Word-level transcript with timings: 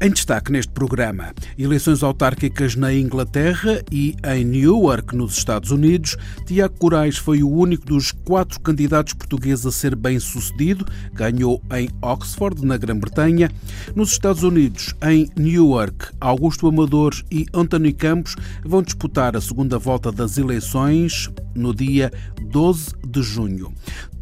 Em 0.00 0.12
destaque 0.12 0.52
neste 0.52 0.70
programa, 0.70 1.34
eleições 1.58 2.04
autárquicas 2.04 2.76
na 2.76 2.94
Inglaterra 2.94 3.82
e 3.90 4.14
em 4.32 4.44
Newark, 4.44 5.16
nos 5.16 5.36
Estados 5.36 5.72
Unidos. 5.72 6.16
Tiago 6.46 6.78
Corais 6.78 7.16
foi 7.16 7.42
o 7.42 7.50
único 7.50 7.84
dos 7.84 8.12
quatro 8.12 8.60
candidatos 8.60 9.12
portugueses 9.14 9.66
a 9.66 9.72
ser 9.72 9.96
bem-sucedido. 9.96 10.86
Ganhou 11.12 11.60
em 11.74 11.88
Oxford, 12.00 12.64
na 12.64 12.76
Grã-Bretanha. 12.76 13.50
Nos 13.96 14.12
Estados 14.12 14.44
Unidos, 14.44 14.94
em 15.02 15.28
Newark, 15.36 16.12
Augusto 16.20 16.68
Amador 16.68 17.12
e 17.28 17.46
António 17.52 17.92
Campos 17.92 18.36
vão 18.64 18.82
disputar 18.82 19.36
a 19.36 19.40
segunda 19.40 19.80
volta 19.80 20.12
das 20.12 20.38
eleições 20.38 21.28
no 21.56 21.74
dia 21.74 22.12
12 22.40 22.92
de 23.04 23.20
junho. 23.20 23.74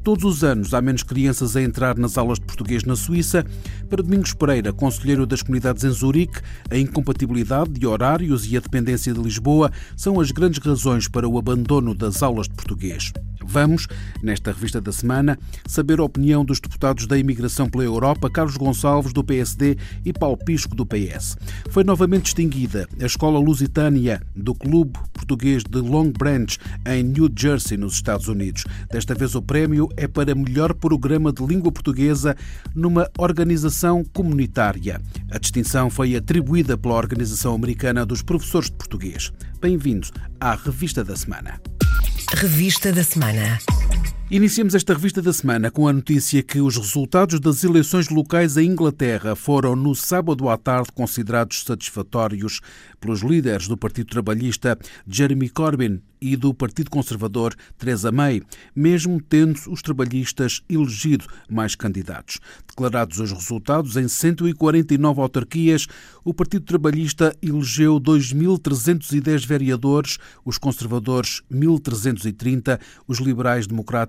Todos 0.07 0.23
os 0.23 0.45
anos 0.45 0.73
há 0.73 0.81
menos 0.81 1.03
crianças 1.03 1.57
a 1.57 1.63
entrar 1.63 1.99
nas 1.99 2.17
aulas 2.17 2.39
de 2.39 2.45
português 2.45 2.85
na 2.85 2.95
Suíça. 2.95 3.45
Para 3.91 4.05
Domingos 4.05 4.33
Pereira, 4.33 4.73
conselheiro 4.73 5.27
das 5.27 5.43
comunidades 5.43 5.83
em 5.83 5.91
Zurique, 5.91 6.41
a 6.71 6.79
incompatibilidade 6.79 7.73
de 7.73 7.85
horários 7.89 8.47
e 8.47 8.57
a 8.57 8.61
dependência 8.61 9.13
de 9.13 9.21
Lisboa 9.21 9.69
são 9.97 10.21
as 10.21 10.31
grandes 10.31 10.61
razões 10.61 11.09
para 11.09 11.29
o 11.29 11.37
abandono 11.37 11.93
das 11.93 12.23
aulas 12.23 12.47
de 12.47 12.55
português. 12.55 13.13
Vamos, 13.49 13.87
nesta 14.23 14.51
revista 14.51 14.81
da 14.81 14.91
semana, 14.91 15.39
saber 15.67 16.01
a 16.01 16.05
opinião 16.05 16.45
dos 16.45 16.59
deputados 16.59 17.07
da 17.07 17.17
Imigração 17.17 17.69
pela 17.69 17.85
Europa, 17.85 18.29
Carlos 18.29 18.57
Gonçalves, 18.57 19.13
do 19.13 19.23
PSD, 19.23 19.77
e 20.05 20.13
Paulo 20.13 20.37
Pisco, 20.37 20.75
do 20.75 20.85
PS. 20.85 21.37
Foi 21.71 21.85
novamente 21.85 22.25
distinguida 22.25 22.89
a 23.01 23.07
Escola 23.07 23.39
Lusitânia 23.39 24.21
do 24.35 24.53
Clube 24.55 24.99
Português 25.13 25.63
de 25.63 25.79
Long 25.79 26.11
Branch, 26.11 26.59
em 26.87 27.05
New 27.05 27.31
Jersey, 27.35 27.77
nos 27.77 27.95
Estados 27.95 28.27
Unidos. 28.27 28.65
Desta 28.91 29.15
vez 29.15 29.35
o 29.37 29.43
prémio 29.43 29.89
é 29.97 30.07
para 30.07 30.35
melhor 30.35 30.75
programa 30.75 31.33
de 31.33 31.45
língua 31.45 31.73
portuguesa 31.73 32.37
numa 32.75 33.11
organização 33.19 34.05
comunitária. 34.05 35.01
A 35.31 35.39
distinção 35.39 35.91
foi 35.91 36.17
atribuída 36.17 36.77
pela 36.77 36.95
Organização 36.95 37.55
Americana 37.55 38.05
dos 38.05 38.23
Professores 38.23 38.71
de 38.71 38.77
Português. 38.77 39.33
Bem-vindos 39.61 40.13
à 40.41 40.55
Revista 40.55 41.05
da 41.05 41.17
Semana. 41.17 41.61
Revista 42.35 42.93
da 42.93 43.05
Semana. 43.05 43.59
Iniciamos 44.29 44.75
esta 44.75 44.93
revista 44.93 45.23
da 45.23 45.33
semana 45.33 45.71
com 45.71 45.87
a 45.87 45.93
notícia 45.93 46.43
que 46.43 46.61
os 46.61 46.77
resultados 46.77 47.39
das 47.39 47.63
eleições 47.63 48.09
locais 48.09 48.57
em 48.57 48.67
Inglaterra 48.67 49.37
foram 49.37 49.77
no 49.77 49.95
sábado 49.95 50.49
à 50.49 50.59
tarde 50.59 50.91
considerados 50.93 51.63
satisfatórios 51.63 52.61
pelos 52.99 53.21
líderes 53.21 53.69
do 53.69 53.77
Partido 53.77 54.11
Trabalhista 54.11 54.77
Jeremy 55.07 55.49
Corbyn 55.49 56.01
e 56.21 56.37
do 56.37 56.53
Partido 56.53 56.91
Conservador 56.91 57.55
Theresa 57.79 58.11
May, 58.11 58.43
mesmo 58.75 59.21
tendo 59.21 59.61
os 59.69 59.83
trabalhistas 59.83 60.63
elegido 60.69 61.27
mais 61.49 61.75
candidatos. 61.75 62.41
Declarados 62.67 63.21
os 63.21 63.31
resultados 63.31 63.97
em 63.97 64.09
149 64.09 65.21
autarquias, 65.21 65.87
o 66.25 66.35
Partido 66.35 66.65
Trabalhista 66.65 67.37
elegeu 67.41 68.01
2.310 68.01 69.47
vereadores, 69.47 70.19
os 70.45 70.59
conservadores 70.59 71.43
1.330, 71.53 72.81
os 73.07 73.21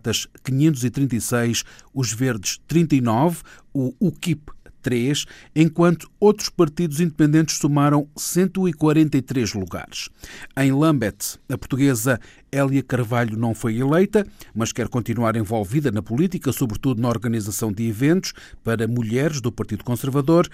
liberais-democratas 0.07 0.27
536, 0.43 1.63
os 1.93 2.13
verdes 2.13 2.59
39, 2.67 3.41
o 3.73 3.93
UKIP 3.99 4.51
3, 4.81 5.25
enquanto 5.55 6.09
outros 6.19 6.49
partidos 6.49 6.99
independentes 6.99 7.57
somaram 7.57 8.07
143 8.15 9.53
lugares. 9.53 10.09
Em 10.55 10.71
Lambeth, 10.71 11.37
a 11.49 11.57
portuguesa 11.57 12.19
Hélia 12.51 12.83
Carvalho 12.83 13.37
não 13.37 13.53
foi 13.53 13.77
eleita, 13.77 14.25
mas 14.53 14.71
quer 14.71 14.87
continuar 14.87 15.35
envolvida 15.35 15.91
na 15.91 16.01
política, 16.01 16.51
sobretudo 16.51 17.01
na 17.01 17.09
organização 17.09 17.71
de 17.71 17.87
eventos 17.87 18.33
para 18.63 18.87
mulheres 18.87 19.41
do 19.41 19.51
Partido 19.51 19.83
Conservador. 19.83 20.49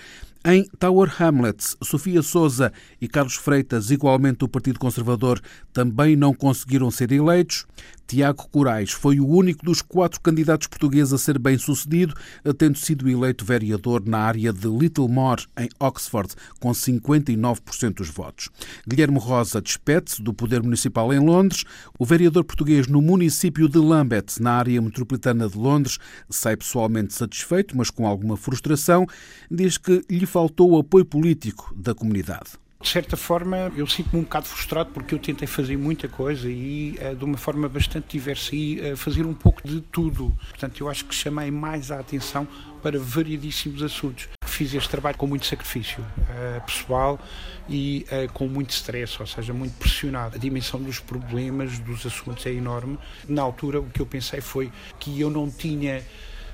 Em 0.45 0.65
Tower 0.77 1.09
Hamlets, 1.21 1.77
Sofia 1.81 2.21
Souza 2.21 2.73
e 2.99 3.07
Carlos 3.07 3.35
Freitas, 3.35 3.91
igualmente 3.91 4.39
do 4.39 4.49
Partido 4.49 4.77
Conservador, 4.77 5.39
também 5.71 6.17
não 6.17 6.33
conseguiram 6.33 6.91
ser 6.91 7.13
eleitos. 7.13 7.65
Tiago 8.05 8.49
Corais 8.49 8.91
foi 8.91 9.21
o 9.21 9.27
único 9.27 9.63
dos 9.63 9.81
quatro 9.81 10.19
candidatos 10.19 10.67
portugueses 10.67 11.13
a 11.13 11.17
ser 11.17 11.39
bem-sucedido, 11.39 12.13
tendo 12.57 12.77
sido 12.77 13.09
eleito 13.09 13.45
vereador 13.45 14.03
na 14.05 14.19
área 14.19 14.51
de 14.51 14.67
Littlemore, 14.67 15.45
em 15.57 15.69
Oxford, 15.79 16.33
com 16.59 16.71
59% 16.71 17.93
dos 17.93 18.09
votos. 18.09 18.49
Guilherme 18.85 19.19
Rosa 19.19 19.61
despede-se 19.61 20.21
do 20.21 20.33
Poder 20.33 20.61
Municipal 20.61 21.13
em 21.13 21.19
Londres. 21.19 21.63
O 21.99 22.05
vereador 22.05 22.43
português 22.43 22.87
no 22.87 23.01
município 23.01 23.69
de 23.69 23.77
Lambeth, 23.77 24.39
na 24.39 24.53
área 24.53 24.81
metropolitana 24.81 25.47
de 25.47 25.55
Londres, 25.55 25.99
sai 26.27 26.57
pessoalmente 26.57 27.13
satisfeito, 27.13 27.77
mas 27.77 27.91
com 27.91 28.07
alguma 28.07 28.35
frustração. 28.35 29.05
Diz 29.49 29.77
que 29.77 30.01
lhe 30.09 30.25
faltou 30.25 30.71
o 30.71 30.79
apoio 30.79 31.05
político 31.05 31.71
da 31.75 31.93
comunidade. 31.93 32.51
De 32.81 32.89
certa 32.89 33.15
forma, 33.15 33.71
eu 33.77 33.87
sinto-me 33.87 34.19
um 34.19 34.23
bocado 34.23 34.47
frustrado 34.47 34.89
porque 34.91 35.15
eu 35.15 35.19
tentei 35.19 35.47
fazer 35.47 35.77
muita 35.77 36.09
coisa 36.09 36.49
e 36.49 36.97
uh, 36.99 37.15
de 37.15 37.23
uma 37.23 37.37
forma 37.37 37.69
bastante 37.69 38.17
diversa 38.17 38.53
e 38.53 38.91
uh, 38.91 38.97
fazer 38.97 39.25
um 39.25 39.33
pouco 39.33 39.65
de 39.65 39.79
tudo. 39.79 40.35
Portanto, 40.49 40.81
eu 40.81 40.89
acho 40.89 41.05
que 41.05 41.15
chamei 41.15 41.49
mais 41.49 41.91
a 41.91 41.99
atenção 41.99 42.45
para 42.81 42.99
variadíssimos 42.99 43.81
assuntos. 43.81 44.27
Fiz 44.53 44.71
este 44.73 44.87
trabalho 44.87 45.17
com 45.17 45.25
muito 45.25 45.47
sacrifício 45.47 45.99
uh, 46.01 46.61
pessoal 46.63 47.19
e 47.67 48.05
com 48.33 48.47
muito 48.47 48.69
stress, 48.69 49.19
ou 49.19 49.25
seja, 49.25 49.51
muito 49.51 49.73
pressionado. 49.79 50.35
A 50.35 50.37
dimensão 50.37 50.79
dos 50.79 50.99
problemas, 50.99 51.79
dos 51.79 52.05
assuntos 52.05 52.45
é 52.45 52.51
enorme. 52.51 52.99
Na 53.27 53.41
altura, 53.41 53.79
o 53.79 53.89
que 53.89 53.99
eu 53.99 54.05
pensei 54.05 54.41
foi 54.41 54.71
que 54.99 55.19
eu 55.19 55.31
não 55.31 55.49
tinha 55.49 56.03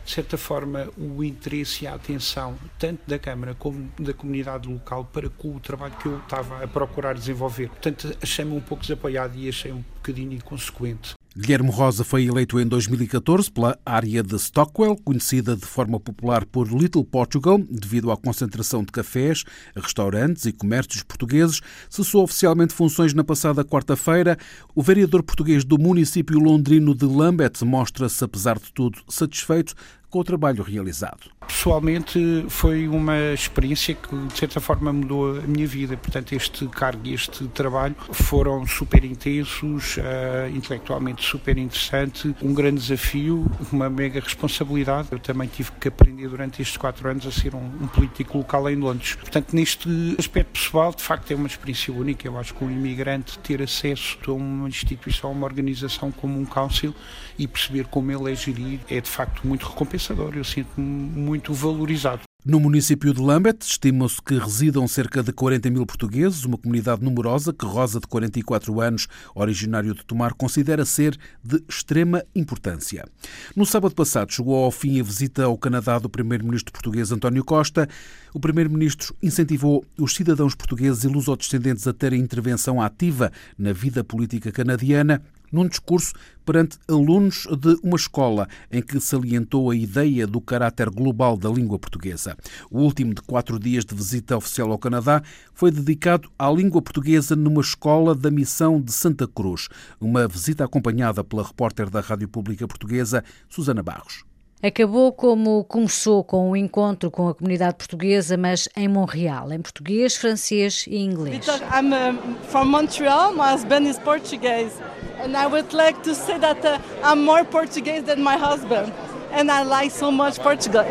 de 0.05 0.15
certa 0.15 0.37
forma, 0.39 0.89
o 0.97 1.23
interesse 1.23 1.83
e 1.83 1.87
a 1.87 1.93
atenção, 1.93 2.57
tanto 2.79 3.01
da 3.05 3.19
Câmara 3.19 3.53
como 3.53 3.91
da 3.99 4.11
comunidade 4.11 4.67
local, 4.67 5.05
para 5.05 5.29
com 5.29 5.55
o 5.55 5.59
trabalho 5.59 5.93
que 6.01 6.07
eu 6.07 6.17
estava 6.17 6.63
a 6.63 6.67
procurar 6.67 7.13
desenvolver. 7.13 7.67
Portanto, 7.69 8.17
achei-me 8.19 8.53
um 8.53 8.59
pouco 8.59 8.81
desapoiado 8.81 9.37
e 9.37 9.47
achei 9.47 9.71
um 9.71 9.83
bocadinho 9.97 10.33
inconsequente. 10.33 11.13
Guilherme 11.41 11.71
Rosa 11.71 12.03
foi 12.03 12.25
eleito 12.25 12.59
em 12.59 12.67
2014 12.67 13.49
pela 13.49 13.79
área 13.85 14.21
de 14.21 14.37
Stockwell, 14.37 14.97
conhecida 14.97 15.55
de 15.55 15.65
forma 15.65 15.97
popular 15.97 16.45
por 16.45 16.67
Little 16.67 17.05
Portugal, 17.05 17.57
devido 17.57 18.11
à 18.11 18.17
concentração 18.17 18.83
de 18.83 18.91
cafés, 18.91 19.45
restaurantes 19.73 20.45
e 20.45 20.51
comércios 20.51 21.01
portugueses. 21.01 21.61
Cessou 21.89 22.23
oficialmente 22.23 22.73
funções 22.73 23.13
na 23.13 23.23
passada 23.23 23.63
quarta-feira. 23.63 24.37
O 24.75 24.83
vereador 24.83 25.23
português 25.23 25.63
do 25.63 25.79
município 25.79 26.37
londrino 26.37 26.93
de 26.93 27.05
Lambeth 27.05 27.63
mostra-se, 27.63 28.21
apesar 28.21 28.59
de 28.59 28.73
tudo, 28.73 28.99
satisfeito 29.07 29.75
com 30.09 30.19
o 30.19 30.23
trabalho 30.23 30.63
realizado. 30.63 31.29
Pessoalmente 31.47 32.45
foi 32.47 32.87
uma 32.87 33.33
experiência 33.33 33.93
que 33.93 34.15
de 34.15 34.37
certa 34.37 34.59
forma 34.59 34.93
mudou 34.93 35.39
a 35.39 35.41
minha 35.41 35.67
vida. 35.67 35.97
Portanto, 35.97 36.33
este 36.33 36.67
cargo 36.67 37.01
e 37.05 37.13
este 37.13 37.47
trabalho 37.49 37.95
foram 38.11 38.65
super 38.65 39.03
intensos, 39.03 39.97
uh, 39.97 40.55
intelectualmente 40.55 41.23
super 41.25 41.57
interessante, 41.57 42.33
um 42.41 42.53
grande 42.53 42.81
desafio, 42.81 43.49
uma 43.71 43.89
mega 43.89 44.19
responsabilidade. 44.19 45.09
Eu 45.11 45.19
também 45.19 45.47
tive 45.47 45.71
que 45.73 45.87
aprender 45.87 46.27
durante 46.27 46.61
estes 46.61 46.77
quatro 46.77 47.09
anos 47.09 47.25
a 47.25 47.31
ser 47.31 47.55
um, 47.55 47.65
um 47.81 47.87
político 47.87 48.37
local 48.37 48.69
em 48.69 48.75
Londres. 48.75 49.15
Portanto, 49.15 49.53
neste 49.53 50.15
aspecto 50.17 50.51
pessoal, 50.51 50.93
de 50.93 51.01
facto 51.03 51.31
é 51.31 51.35
uma 51.35 51.47
experiência 51.47 51.93
única. 51.93 52.27
Eu 52.27 52.37
acho 52.37 52.53
que 52.53 52.63
um 52.63 52.71
imigrante 52.71 53.37
ter 53.39 53.61
acesso 53.61 54.17
a 54.27 54.31
uma 54.31 54.67
instituição, 54.67 55.31
a 55.31 55.33
uma 55.33 55.45
organização 55.45 56.11
como 56.11 56.39
um 56.39 56.45
council 56.45 56.95
e 57.37 57.47
perceber 57.47 57.85
como 57.85 58.11
ele 58.11 58.31
é 58.31 58.35
gerido 58.35 58.83
é 58.89 59.01
de 59.01 59.09
facto 59.09 59.47
muito 59.47 59.65
recompensador. 59.99 60.35
Eu 60.35 60.43
sinto-me 60.43 60.85
muito 60.87 61.53
valorizado. 61.53 62.21
No 62.45 62.57
município 62.57 63.13
de 63.13 63.19
Lambeth, 63.19 63.59
estima-se 63.63 64.21
que 64.21 64.37
residam 64.37 64.87
cerca 64.87 65.21
de 65.21 65.33
40 65.33 65.69
mil 65.69 65.85
portugueses, 65.85 66.45
uma 66.45 66.57
comunidade 66.57 67.03
numerosa 67.03 67.51
que 67.51 67.65
Rosa, 67.65 67.99
de 67.99 68.07
44 68.07 68.79
anos, 68.79 69.07
originário 69.35 69.93
de 69.93 70.05
Tomar, 70.05 70.33
considera 70.33 70.85
ser 70.85 71.17
de 71.43 71.61
extrema 71.67 72.23
importância. 72.33 73.05
No 73.53 73.65
sábado 73.65 73.93
passado 73.93 74.31
chegou 74.31 74.63
ao 74.63 74.71
fim 74.71 75.01
a 75.01 75.03
visita 75.03 75.43
ao 75.43 75.57
Canadá 75.57 75.99
do 75.99 76.09
primeiro-ministro 76.09 76.71
português 76.71 77.11
António 77.11 77.43
Costa. 77.43 77.89
O 78.33 78.39
primeiro-ministro 78.39 79.13
incentivou 79.21 79.83
os 79.99 80.15
cidadãos 80.15 80.55
portugueses 80.55 81.03
e 81.03 81.09
lusodescendentes 81.09 81.85
a 81.87 81.93
terem 81.93 82.21
intervenção 82.21 82.81
ativa 82.81 83.33
na 83.57 83.73
vida 83.73 84.01
política 84.01 84.49
canadiana 84.49 85.21
num 85.51 85.67
discurso 85.67 86.13
perante 86.45 86.77
alunos 86.87 87.47
de 87.59 87.79
uma 87.83 87.95
escola 87.95 88.47
em 88.71 88.81
que 88.81 88.99
salientou 88.99 89.69
a 89.69 89.75
ideia 89.75 90.25
do 90.25 90.41
caráter 90.41 90.89
global 90.89 91.37
da 91.37 91.49
língua 91.49 91.77
portuguesa. 91.77 92.35
O 92.71 92.79
último 92.79 93.13
de 93.13 93.21
quatro 93.21 93.59
dias 93.59 93.85
de 93.85 93.93
visita 93.93 94.35
oficial 94.35 94.71
ao 94.71 94.79
Canadá 94.79 95.21
foi 95.53 95.69
dedicado 95.69 96.31
à 96.39 96.49
língua 96.49 96.81
portuguesa 96.81 97.35
numa 97.35 97.61
escola 97.61 98.15
da 98.15 98.31
missão 98.31 98.81
de 98.81 98.91
Santa 98.91 99.27
Cruz, 99.27 99.67
uma 100.01 100.27
visita 100.27 100.65
acompanhada 100.65 101.23
pela 101.23 101.43
repórter 101.43 101.89
da 101.89 102.01
Rádio 102.01 102.27
Pública 102.27 102.67
Portuguesa, 102.67 103.23
Susana 103.47 103.83
Barros. 103.83 104.29
Acabou 104.61 105.13
como 105.13 105.63
começou, 105.63 106.21
com 106.21 106.49
o 106.49 106.51
um 106.51 106.55
encontro 106.55 107.09
com 107.09 107.29
a 107.29 107.33
comunidade 107.33 107.77
portuguesa, 107.77 108.35
mas 108.35 108.67
em 108.75 108.89
Montreal, 108.89 109.53
em 109.53 109.61
português, 109.61 110.17
francês 110.17 110.83
e 110.85 110.97
inglês. 110.97 111.37
Because 111.37 111.63
I'm 111.63 111.93
um, 111.93 112.35
from 112.49 112.65
Montreal, 112.65 113.31
my 113.31 113.53
husband 113.53 113.87
is 113.87 113.97
Portuguese, 113.99 114.75
and 115.23 115.35
I 115.35 115.47
would 115.47 115.73
like 115.73 116.01
to 116.03 116.15
say 116.15 116.37
that 116.39 116.63
uh, 116.65 116.79
I'm 117.03 117.23
more 117.23 117.43
Portuguese 117.43 118.03
than 118.03 118.23
my 118.23 118.37
husband. 118.37 118.93
And 119.31 119.51
I 119.51 119.61
like 119.63 119.91
so 119.91 120.11
much 120.11 120.39
Portugal. 120.39 120.83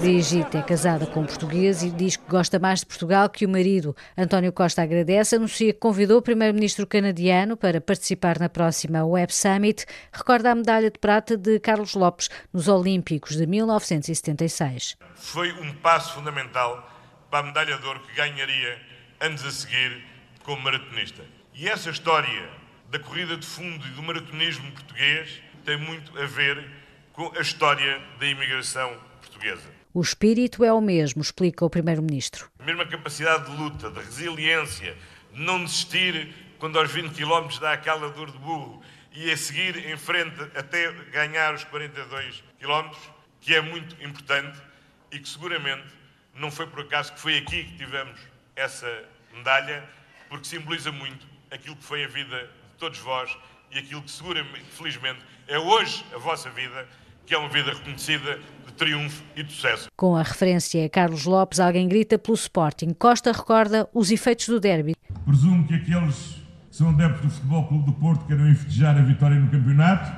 Brigitte 0.00 0.56
é 0.56 0.62
casada 0.62 1.06
com 1.06 1.20
um 1.20 1.26
português 1.26 1.84
e 1.84 1.90
diz 1.90 2.16
que 2.16 2.28
gosta 2.28 2.58
mais 2.58 2.80
de 2.80 2.86
Portugal 2.86 3.30
que 3.30 3.46
o 3.46 3.48
marido. 3.48 3.94
António 4.18 4.52
Costa 4.52 4.82
agradece, 4.82 5.36
anuncia 5.36 5.72
que 5.72 5.78
convidou 5.78 6.18
o 6.18 6.22
primeiro-ministro 6.22 6.88
canadiano 6.88 7.56
para 7.56 7.80
participar 7.80 8.40
na 8.40 8.48
próxima 8.48 9.04
Web 9.04 9.32
Summit. 9.32 9.86
Recorda 10.12 10.50
a 10.50 10.54
medalha 10.56 10.90
de 10.90 10.98
prata 10.98 11.36
de 11.36 11.60
Carlos 11.60 11.94
Lopes 11.94 12.28
nos 12.52 12.66
Olímpicos 12.66 13.36
de 13.36 13.46
1976. 13.46 14.96
Foi 15.14 15.52
um 15.52 15.72
passo 15.74 16.14
fundamental 16.14 16.90
para 17.30 17.40
a 17.40 17.42
medalha 17.44 17.78
de 17.78 17.86
ouro 17.86 18.00
que 18.00 18.16
ganharia 18.16 18.76
anos 19.20 19.44
a 19.44 19.52
seguir 19.52 20.04
como 20.42 20.62
maratonista. 20.62 21.22
E 21.54 21.68
essa 21.68 21.90
história 21.90 22.63
da 22.90 22.98
corrida 22.98 23.36
de 23.36 23.46
fundo 23.46 23.86
e 23.86 23.90
do 23.90 24.02
maratonismo 24.02 24.70
português 24.72 25.40
tem 25.64 25.76
muito 25.76 26.16
a 26.18 26.26
ver 26.26 26.64
com 27.12 27.32
a 27.36 27.40
história 27.40 28.00
da 28.18 28.26
imigração 28.26 28.96
portuguesa. 29.20 29.68
O 29.92 30.00
espírito 30.00 30.64
é 30.64 30.72
o 30.72 30.80
mesmo, 30.80 31.22
explica 31.22 31.64
o 31.64 31.70
Primeiro-Ministro. 31.70 32.50
A 32.58 32.64
mesma 32.64 32.84
capacidade 32.84 33.50
de 33.50 33.56
luta, 33.56 33.90
de 33.90 34.00
resiliência, 34.00 34.96
de 35.32 35.40
não 35.40 35.64
desistir 35.64 36.34
quando 36.58 36.78
aos 36.78 36.90
20 36.90 37.14
km 37.14 37.48
dá 37.60 37.72
aquela 37.72 38.10
dor 38.10 38.30
de 38.30 38.38
burro 38.38 38.82
e 39.12 39.30
a 39.30 39.36
seguir 39.36 39.88
em 39.88 39.96
frente 39.96 40.40
até 40.56 40.90
ganhar 41.12 41.54
os 41.54 41.62
42 41.64 42.42
km, 42.58 42.90
que 43.40 43.54
é 43.54 43.60
muito 43.60 43.94
importante 44.04 44.60
e 45.12 45.18
que 45.18 45.28
seguramente 45.28 45.86
não 46.34 46.50
foi 46.50 46.66
por 46.66 46.80
acaso 46.80 47.12
que 47.12 47.20
foi 47.20 47.38
aqui 47.38 47.64
que 47.64 47.76
tivemos 47.76 48.18
essa 48.56 49.04
medalha, 49.32 49.88
porque 50.28 50.46
simboliza 50.46 50.90
muito 50.90 51.24
aquilo 51.50 51.76
que 51.76 51.84
foi 51.84 52.04
a 52.04 52.08
vida 52.08 52.50
de 52.74 52.78
todos 52.78 52.98
vós 52.98 53.36
e 53.72 53.78
aquilo 53.78 54.02
que 54.02 54.10
seguramente, 54.10 54.64
felizmente, 54.70 55.20
é 55.48 55.58
hoje 55.58 56.04
a 56.14 56.18
vossa 56.18 56.50
vida 56.50 56.86
que 57.26 57.34
é 57.34 57.38
uma 57.38 57.48
vida 57.48 57.72
reconhecida 57.72 58.38
de 58.66 58.72
triunfo 58.74 59.22
e 59.34 59.42
de 59.42 59.52
sucesso. 59.52 59.88
Com 59.96 60.14
a 60.14 60.22
referência 60.22 60.84
a 60.84 60.88
Carlos 60.88 61.24
Lopes, 61.24 61.58
alguém 61.58 61.88
grita 61.88 62.18
pelo 62.18 62.34
Sporting. 62.34 62.90
Costa 62.90 63.32
recorda 63.32 63.88
os 63.94 64.10
efeitos 64.10 64.46
do 64.46 64.60
derby. 64.60 64.94
Presumo 65.24 65.66
que 65.66 65.74
aqueles 65.74 66.16
que 66.70 66.76
são 66.76 66.90
adeptos 66.90 67.22
do 67.22 67.30
Futebol 67.30 67.66
Clube 67.66 67.86
do 67.86 67.92
Porto 67.94 68.26
queiram 68.26 68.54
festejar 68.54 68.96
a 68.98 69.02
vitória 69.02 69.38
no 69.38 69.50
campeonato. 69.50 70.12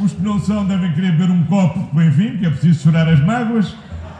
Os 0.00 0.12
que 0.12 0.22
não 0.22 0.38
são 0.38 0.64
devem 0.64 0.94
querer 0.94 1.12
beber 1.12 1.30
um 1.30 1.44
copo 1.44 1.80
de 1.80 1.96
bem-vindo, 1.96 2.38
que 2.38 2.46
é 2.46 2.50
preciso 2.50 2.84
chorar 2.84 3.08
as 3.08 3.20
mágoas. 3.20 3.74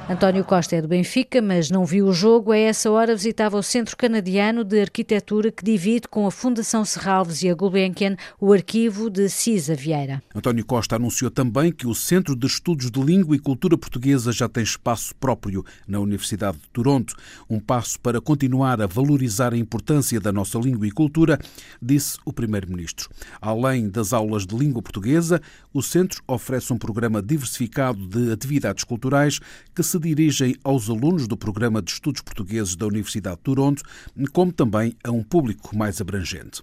António 0.08 0.44
Costa 0.44 0.74
é 0.74 0.82
do 0.82 0.88
Benfica, 0.88 1.40
mas 1.40 1.70
não 1.70 1.86
viu 1.86 2.08
o 2.08 2.12
jogo. 2.12 2.50
A 2.50 2.58
essa 2.58 2.90
hora 2.90 3.14
visitava 3.14 3.56
o 3.56 3.62
Centro 3.62 3.96
Canadiano 3.96 4.64
de 4.64 4.80
Arquitetura, 4.80 5.52
que 5.52 5.64
divide 5.64 6.08
com 6.08 6.26
a 6.26 6.30
Fundação 6.30 6.84
Serralves 6.84 7.42
e 7.42 7.48
a 7.48 7.54
Gulbenkian 7.54 8.16
o 8.40 8.52
arquivo 8.52 9.08
de 9.08 9.28
Cisa 9.28 9.76
Vieira. 9.76 10.20
António 10.34 10.66
Costa 10.66 10.96
anunciou 10.96 11.30
também 11.30 11.70
que 11.70 11.86
o 11.86 11.94
Centro 11.94 12.34
de 12.34 12.46
Estudos 12.46 12.90
de 12.90 13.00
Língua 13.00 13.36
e 13.36 13.38
Cultura 13.38 13.78
Portuguesa 13.78 14.32
já 14.32 14.48
tem 14.48 14.64
espaço 14.64 15.14
próprio 15.14 15.64
na 15.86 16.00
Universidade 16.00 16.58
de 16.58 16.68
Toronto. 16.70 17.14
Um 17.48 17.60
passo 17.60 17.98
para 18.00 18.20
continuar 18.20 18.82
a 18.82 18.88
valorizar 18.88 19.54
a 19.54 19.56
importância 19.56 20.20
da 20.20 20.32
nossa 20.32 20.58
língua 20.58 20.86
e 20.86 20.90
cultura, 20.90 21.38
disse 21.80 22.18
o 22.24 22.32
Primeiro-Ministro. 22.32 23.08
Além 23.40 23.88
das 23.88 24.12
aulas 24.12 24.46
de 24.46 24.56
língua 24.56 24.82
portuguesa, 24.82 25.40
o 25.72 25.80
centro 25.80 26.22
oferece 26.26 26.72
um 26.72 26.78
programa 26.78 27.22
diversificado 27.22 28.06
de 28.06 28.32
atividades 28.32 28.84
culturais 28.84 29.40
que 29.74 29.82
se 29.82 29.91
dirigem 29.98 30.56
aos 30.64 30.88
alunos 30.88 31.26
do 31.26 31.36
Programa 31.36 31.82
de 31.82 31.90
Estudos 31.90 32.22
Portugueses 32.22 32.76
da 32.76 32.86
Universidade 32.86 33.36
de 33.36 33.42
Toronto, 33.42 33.82
como 34.32 34.52
também 34.52 34.94
a 35.04 35.10
um 35.10 35.22
público 35.22 35.76
mais 35.76 36.00
abrangente. 36.00 36.62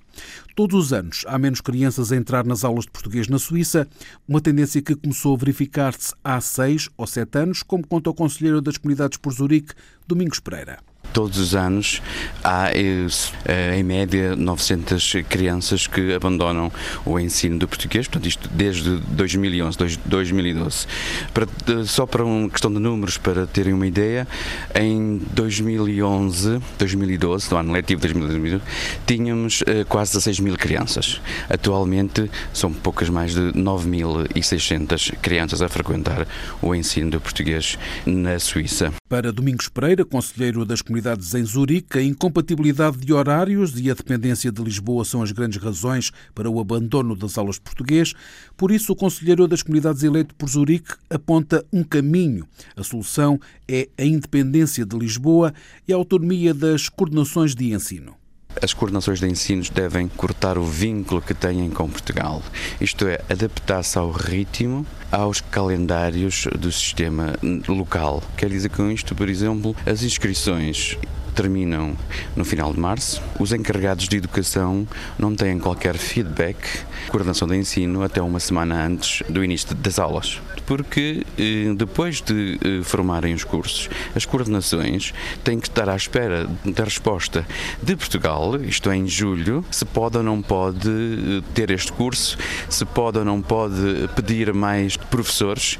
Todos 0.55 0.85
os 0.85 0.93
anos 0.93 1.23
há 1.27 1.37
menos 1.37 1.61
crianças 1.61 2.11
a 2.11 2.15
entrar 2.15 2.45
nas 2.45 2.63
aulas 2.63 2.85
de 2.85 2.91
português 2.91 3.27
na 3.27 3.39
Suíça, 3.39 3.87
uma 4.27 4.41
tendência 4.41 4.81
que 4.81 4.95
começou 4.95 5.35
a 5.35 5.37
verificar-se 5.37 6.13
há 6.23 6.39
seis 6.41 6.89
ou 6.97 7.07
sete 7.07 7.37
anos, 7.37 7.63
como 7.63 7.85
conta 7.85 8.09
o 8.09 8.13
Conselheiro 8.13 8.61
das 8.61 8.77
Comunidades 8.77 9.17
por 9.17 9.33
Zurique, 9.33 9.73
Domingos 10.07 10.39
Pereira. 10.39 10.88
Todos 11.13 11.37
os 11.37 11.55
anos 11.55 12.01
há, 12.43 12.71
eh, 12.73 13.77
em 13.77 13.83
média, 13.83 14.35
900 14.35 15.13
crianças 15.27 15.87
que 15.87 16.13
abandonam 16.13 16.71
o 17.05 17.19
ensino 17.19 17.57
do 17.57 17.67
português, 17.67 18.07
portanto, 18.07 18.27
isto 18.27 18.49
desde 18.49 18.97
2011, 18.97 19.77
2012. 20.05 20.87
Para, 21.33 21.47
só 21.85 22.05
para 22.05 22.23
uma 22.23 22.49
questão 22.49 22.71
de 22.71 22.79
números, 22.79 23.17
para 23.17 23.47
terem 23.47 23.73
uma 23.73 23.87
ideia, 23.87 24.27
em 24.75 25.19
2011, 25.33 26.59
2012, 26.77 27.51
no 27.51 27.57
ano 27.57 27.73
letivo 27.73 28.01
2012, 28.01 28.61
tínhamos 29.05 29.63
eh, 29.65 29.83
quase 29.83 30.11
16 30.11 30.39
mil 30.39 30.55
crianças. 30.57 31.21
Atualmente 31.49 32.29
são 32.53 32.71
poucas 32.71 33.09
mais 33.09 33.33
de 33.33 33.51
9.600 33.53 35.15
crianças 35.21 35.61
a 35.61 35.69
frequentar 35.69 36.27
o 36.61 36.75
ensino 36.75 37.11
do 37.11 37.21
português 37.21 37.77
na 38.05 38.39
Suíça. 38.39 38.93
Para 39.07 39.31
Domingos 39.31 39.67
Pereira, 39.67 40.05
conselheiro 40.05 40.63
das 40.63 40.81
comunidades 40.81 40.98
em 41.35 41.43
Zurique, 41.43 41.97
a 41.97 42.03
incompatibilidade 42.03 42.97
de 42.97 43.13
horários 43.13 43.79
e 43.79 43.89
a 43.89 43.93
dependência 43.93 44.51
de 44.51 44.61
Lisboa 44.61 45.05
são 45.05 45.21
as 45.21 45.31
grandes 45.31 45.61
razões 45.61 46.11
para 46.35 46.49
o 46.49 46.59
abandono 46.59 47.15
das 47.15 47.37
aulas 47.37 47.55
de 47.55 47.61
português. 47.61 48.13
Por 48.57 48.71
isso, 48.71 48.91
o 48.91 48.95
conselheiro 48.95 49.47
das 49.47 49.63
comunidades 49.63 50.03
eleito 50.03 50.35
por 50.35 50.49
Zurique 50.49 50.93
aponta 51.09 51.65
um 51.71 51.83
caminho. 51.83 52.45
A 52.75 52.83
solução 52.83 53.39
é 53.67 53.87
a 53.97 54.03
independência 54.03 54.85
de 54.85 54.97
Lisboa 54.97 55.53
e 55.87 55.93
a 55.93 55.95
autonomia 55.95 56.53
das 56.53 56.89
coordenações 56.89 57.55
de 57.55 57.73
ensino. 57.73 58.18
As 58.61 58.73
coordenações 58.73 59.19
de 59.19 59.27
ensinos 59.27 59.69
devem 59.69 60.07
cortar 60.07 60.57
o 60.57 60.63
vínculo 60.63 61.21
que 61.21 61.35
têm 61.35 61.69
com 61.69 61.87
Portugal, 61.87 62.41
isto 62.81 63.07
é, 63.07 63.21
adaptar-se 63.29 63.97
ao 63.97 64.09
ritmo, 64.09 64.85
aos 65.11 65.39
calendários 65.39 66.47
do 66.57 66.71
sistema 66.71 67.35
local. 67.67 68.23
Quer 68.35 68.49
dizer 68.49 68.69
com 68.69 68.89
isto, 68.89 69.13
por 69.15 69.29
exemplo, 69.29 69.75
as 69.85 70.01
inscrições 70.01 70.97
terminam 71.39 71.95
no 72.35 72.43
final 72.43 72.73
de 72.73 72.79
março. 72.81 73.21
Os 73.39 73.53
encarregados 73.53 74.09
de 74.09 74.17
educação 74.17 74.85
não 75.17 75.33
têm 75.33 75.57
qualquer 75.57 75.95
feedback, 75.95 76.57
coordenação 77.07 77.47
de 77.47 77.55
ensino, 77.55 78.03
até 78.03 78.21
uma 78.21 78.41
semana 78.41 78.85
antes 78.85 79.23
do 79.29 79.41
início 79.41 79.73
das 79.73 79.99
aulas. 79.99 80.41
Porque 80.65 81.25
eh, 81.37 81.73
depois 81.77 82.21
de 82.21 82.59
eh, 82.61 82.83
formarem 82.83 83.33
os 83.33 83.45
cursos, 83.45 83.89
as 84.13 84.25
coordenações 84.25 85.13
têm 85.41 85.61
que 85.61 85.69
estar 85.69 85.87
à 85.87 85.95
espera 85.95 86.45
da 86.65 86.83
resposta 86.83 87.47
de 87.81 87.95
Portugal, 87.95 88.57
isto 88.57 88.89
é, 88.89 88.97
em 88.97 89.07
julho, 89.07 89.63
se 89.71 89.85
pode 89.85 90.17
ou 90.17 90.23
não 90.23 90.41
pode 90.41 90.89
eh, 90.89 91.41
ter 91.53 91.71
este 91.71 91.93
curso, 91.93 92.37
se 92.67 92.83
pode 92.83 93.17
ou 93.17 93.23
não 93.23 93.41
pode 93.41 94.09
pedir 94.13 94.53
mais 94.53 94.97
professores. 94.97 95.79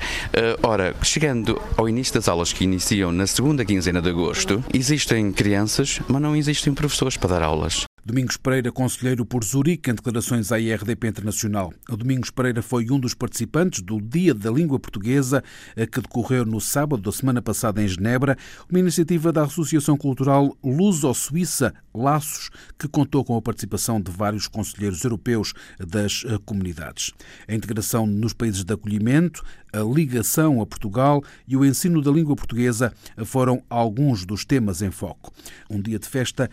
Ora, 0.64 0.96
chegando 1.04 1.62
ao 1.76 1.90
início 1.90 2.14
das 2.14 2.28
aulas 2.28 2.54
que 2.54 2.64
iniciam 2.64 3.12
na 3.12 3.28
segunda 3.28 3.66
quinzena 3.66 4.02
de 4.02 4.10
agosto, 4.10 4.64
existem 4.74 5.32
crianças, 5.50 6.00
mas 6.08 6.22
não 6.22 6.36
existem 6.36 6.72
professores 6.76 7.18
para 7.18 7.30
dar 7.30 7.42
aulas. 7.42 7.89
Domingos 8.06 8.38
Pereira, 8.38 8.72
conselheiro 8.72 9.26
por 9.26 9.44
Zurique, 9.44 9.90
em 9.92 9.94
declarações 9.94 10.52
à 10.52 10.60
IRDP 10.60 11.08
Internacional. 11.08 11.74
O 11.90 11.98
Domingos 11.98 12.32
Pereira 12.32 12.62
foi 12.62 12.90
um 12.90 13.00
dos 13.00 13.14
participantes 13.14 13.82
do 13.82 14.02
Dia 14.02 14.34
da 14.34 14.50
Língua 14.50 14.80
Portuguesa, 14.80 15.44
que 15.76 16.02
decorreu 16.02 16.46
no 16.46 16.62
sábado 16.62 17.02
da 17.02 17.12
semana 17.12 17.42
passada 17.42 17.84
em 17.84 17.88
Genebra, 17.88 18.38
uma 18.70 18.80
iniciativa 18.80 19.32
da 19.32 19.44
Associação 19.44 19.98
Cultural 19.98 20.56
Luso-Suíça 20.64 21.74
Laços, 21.94 22.50
que 22.78 22.88
contou 22.88 23.24
com 23.26 23.36
a 23.36 23.42
participação 23.42 24.00
de 24.00 24.12
vários 24.12 24.48
conselheiros 24.48 25.04
europeus 25.04 25.54
das 25.80 26.24
eh, 26.26 26.38
comunidades. 26.46 27.12
A 27.48 27.54
integração 27.54 28.06
nos 28.06 28.34
países 28.34 28.64
de 28.64 28.74
acolhimento, 28.74 29.44
a 29.74 29.80
ligação 29.80 30.62
a 30.62 30.66
Portugal 30.66 31.24
e 31.48 31.56
o 31.56 31.66
ensino 31.66 32.02
da 32.02 32.12
língua 32.12 32.36
portuguesa 32.36 32.94
foram 33.26 33.64
alguns 33.70 34.26
dos 34.26 34.46
temas 34.46 34.82
em 34.82 34.92
foco. 34.92 35.32
Um 35.70 35.82
dia 35.82 36.00
de 36.00 36.08
festa 36.08 36.50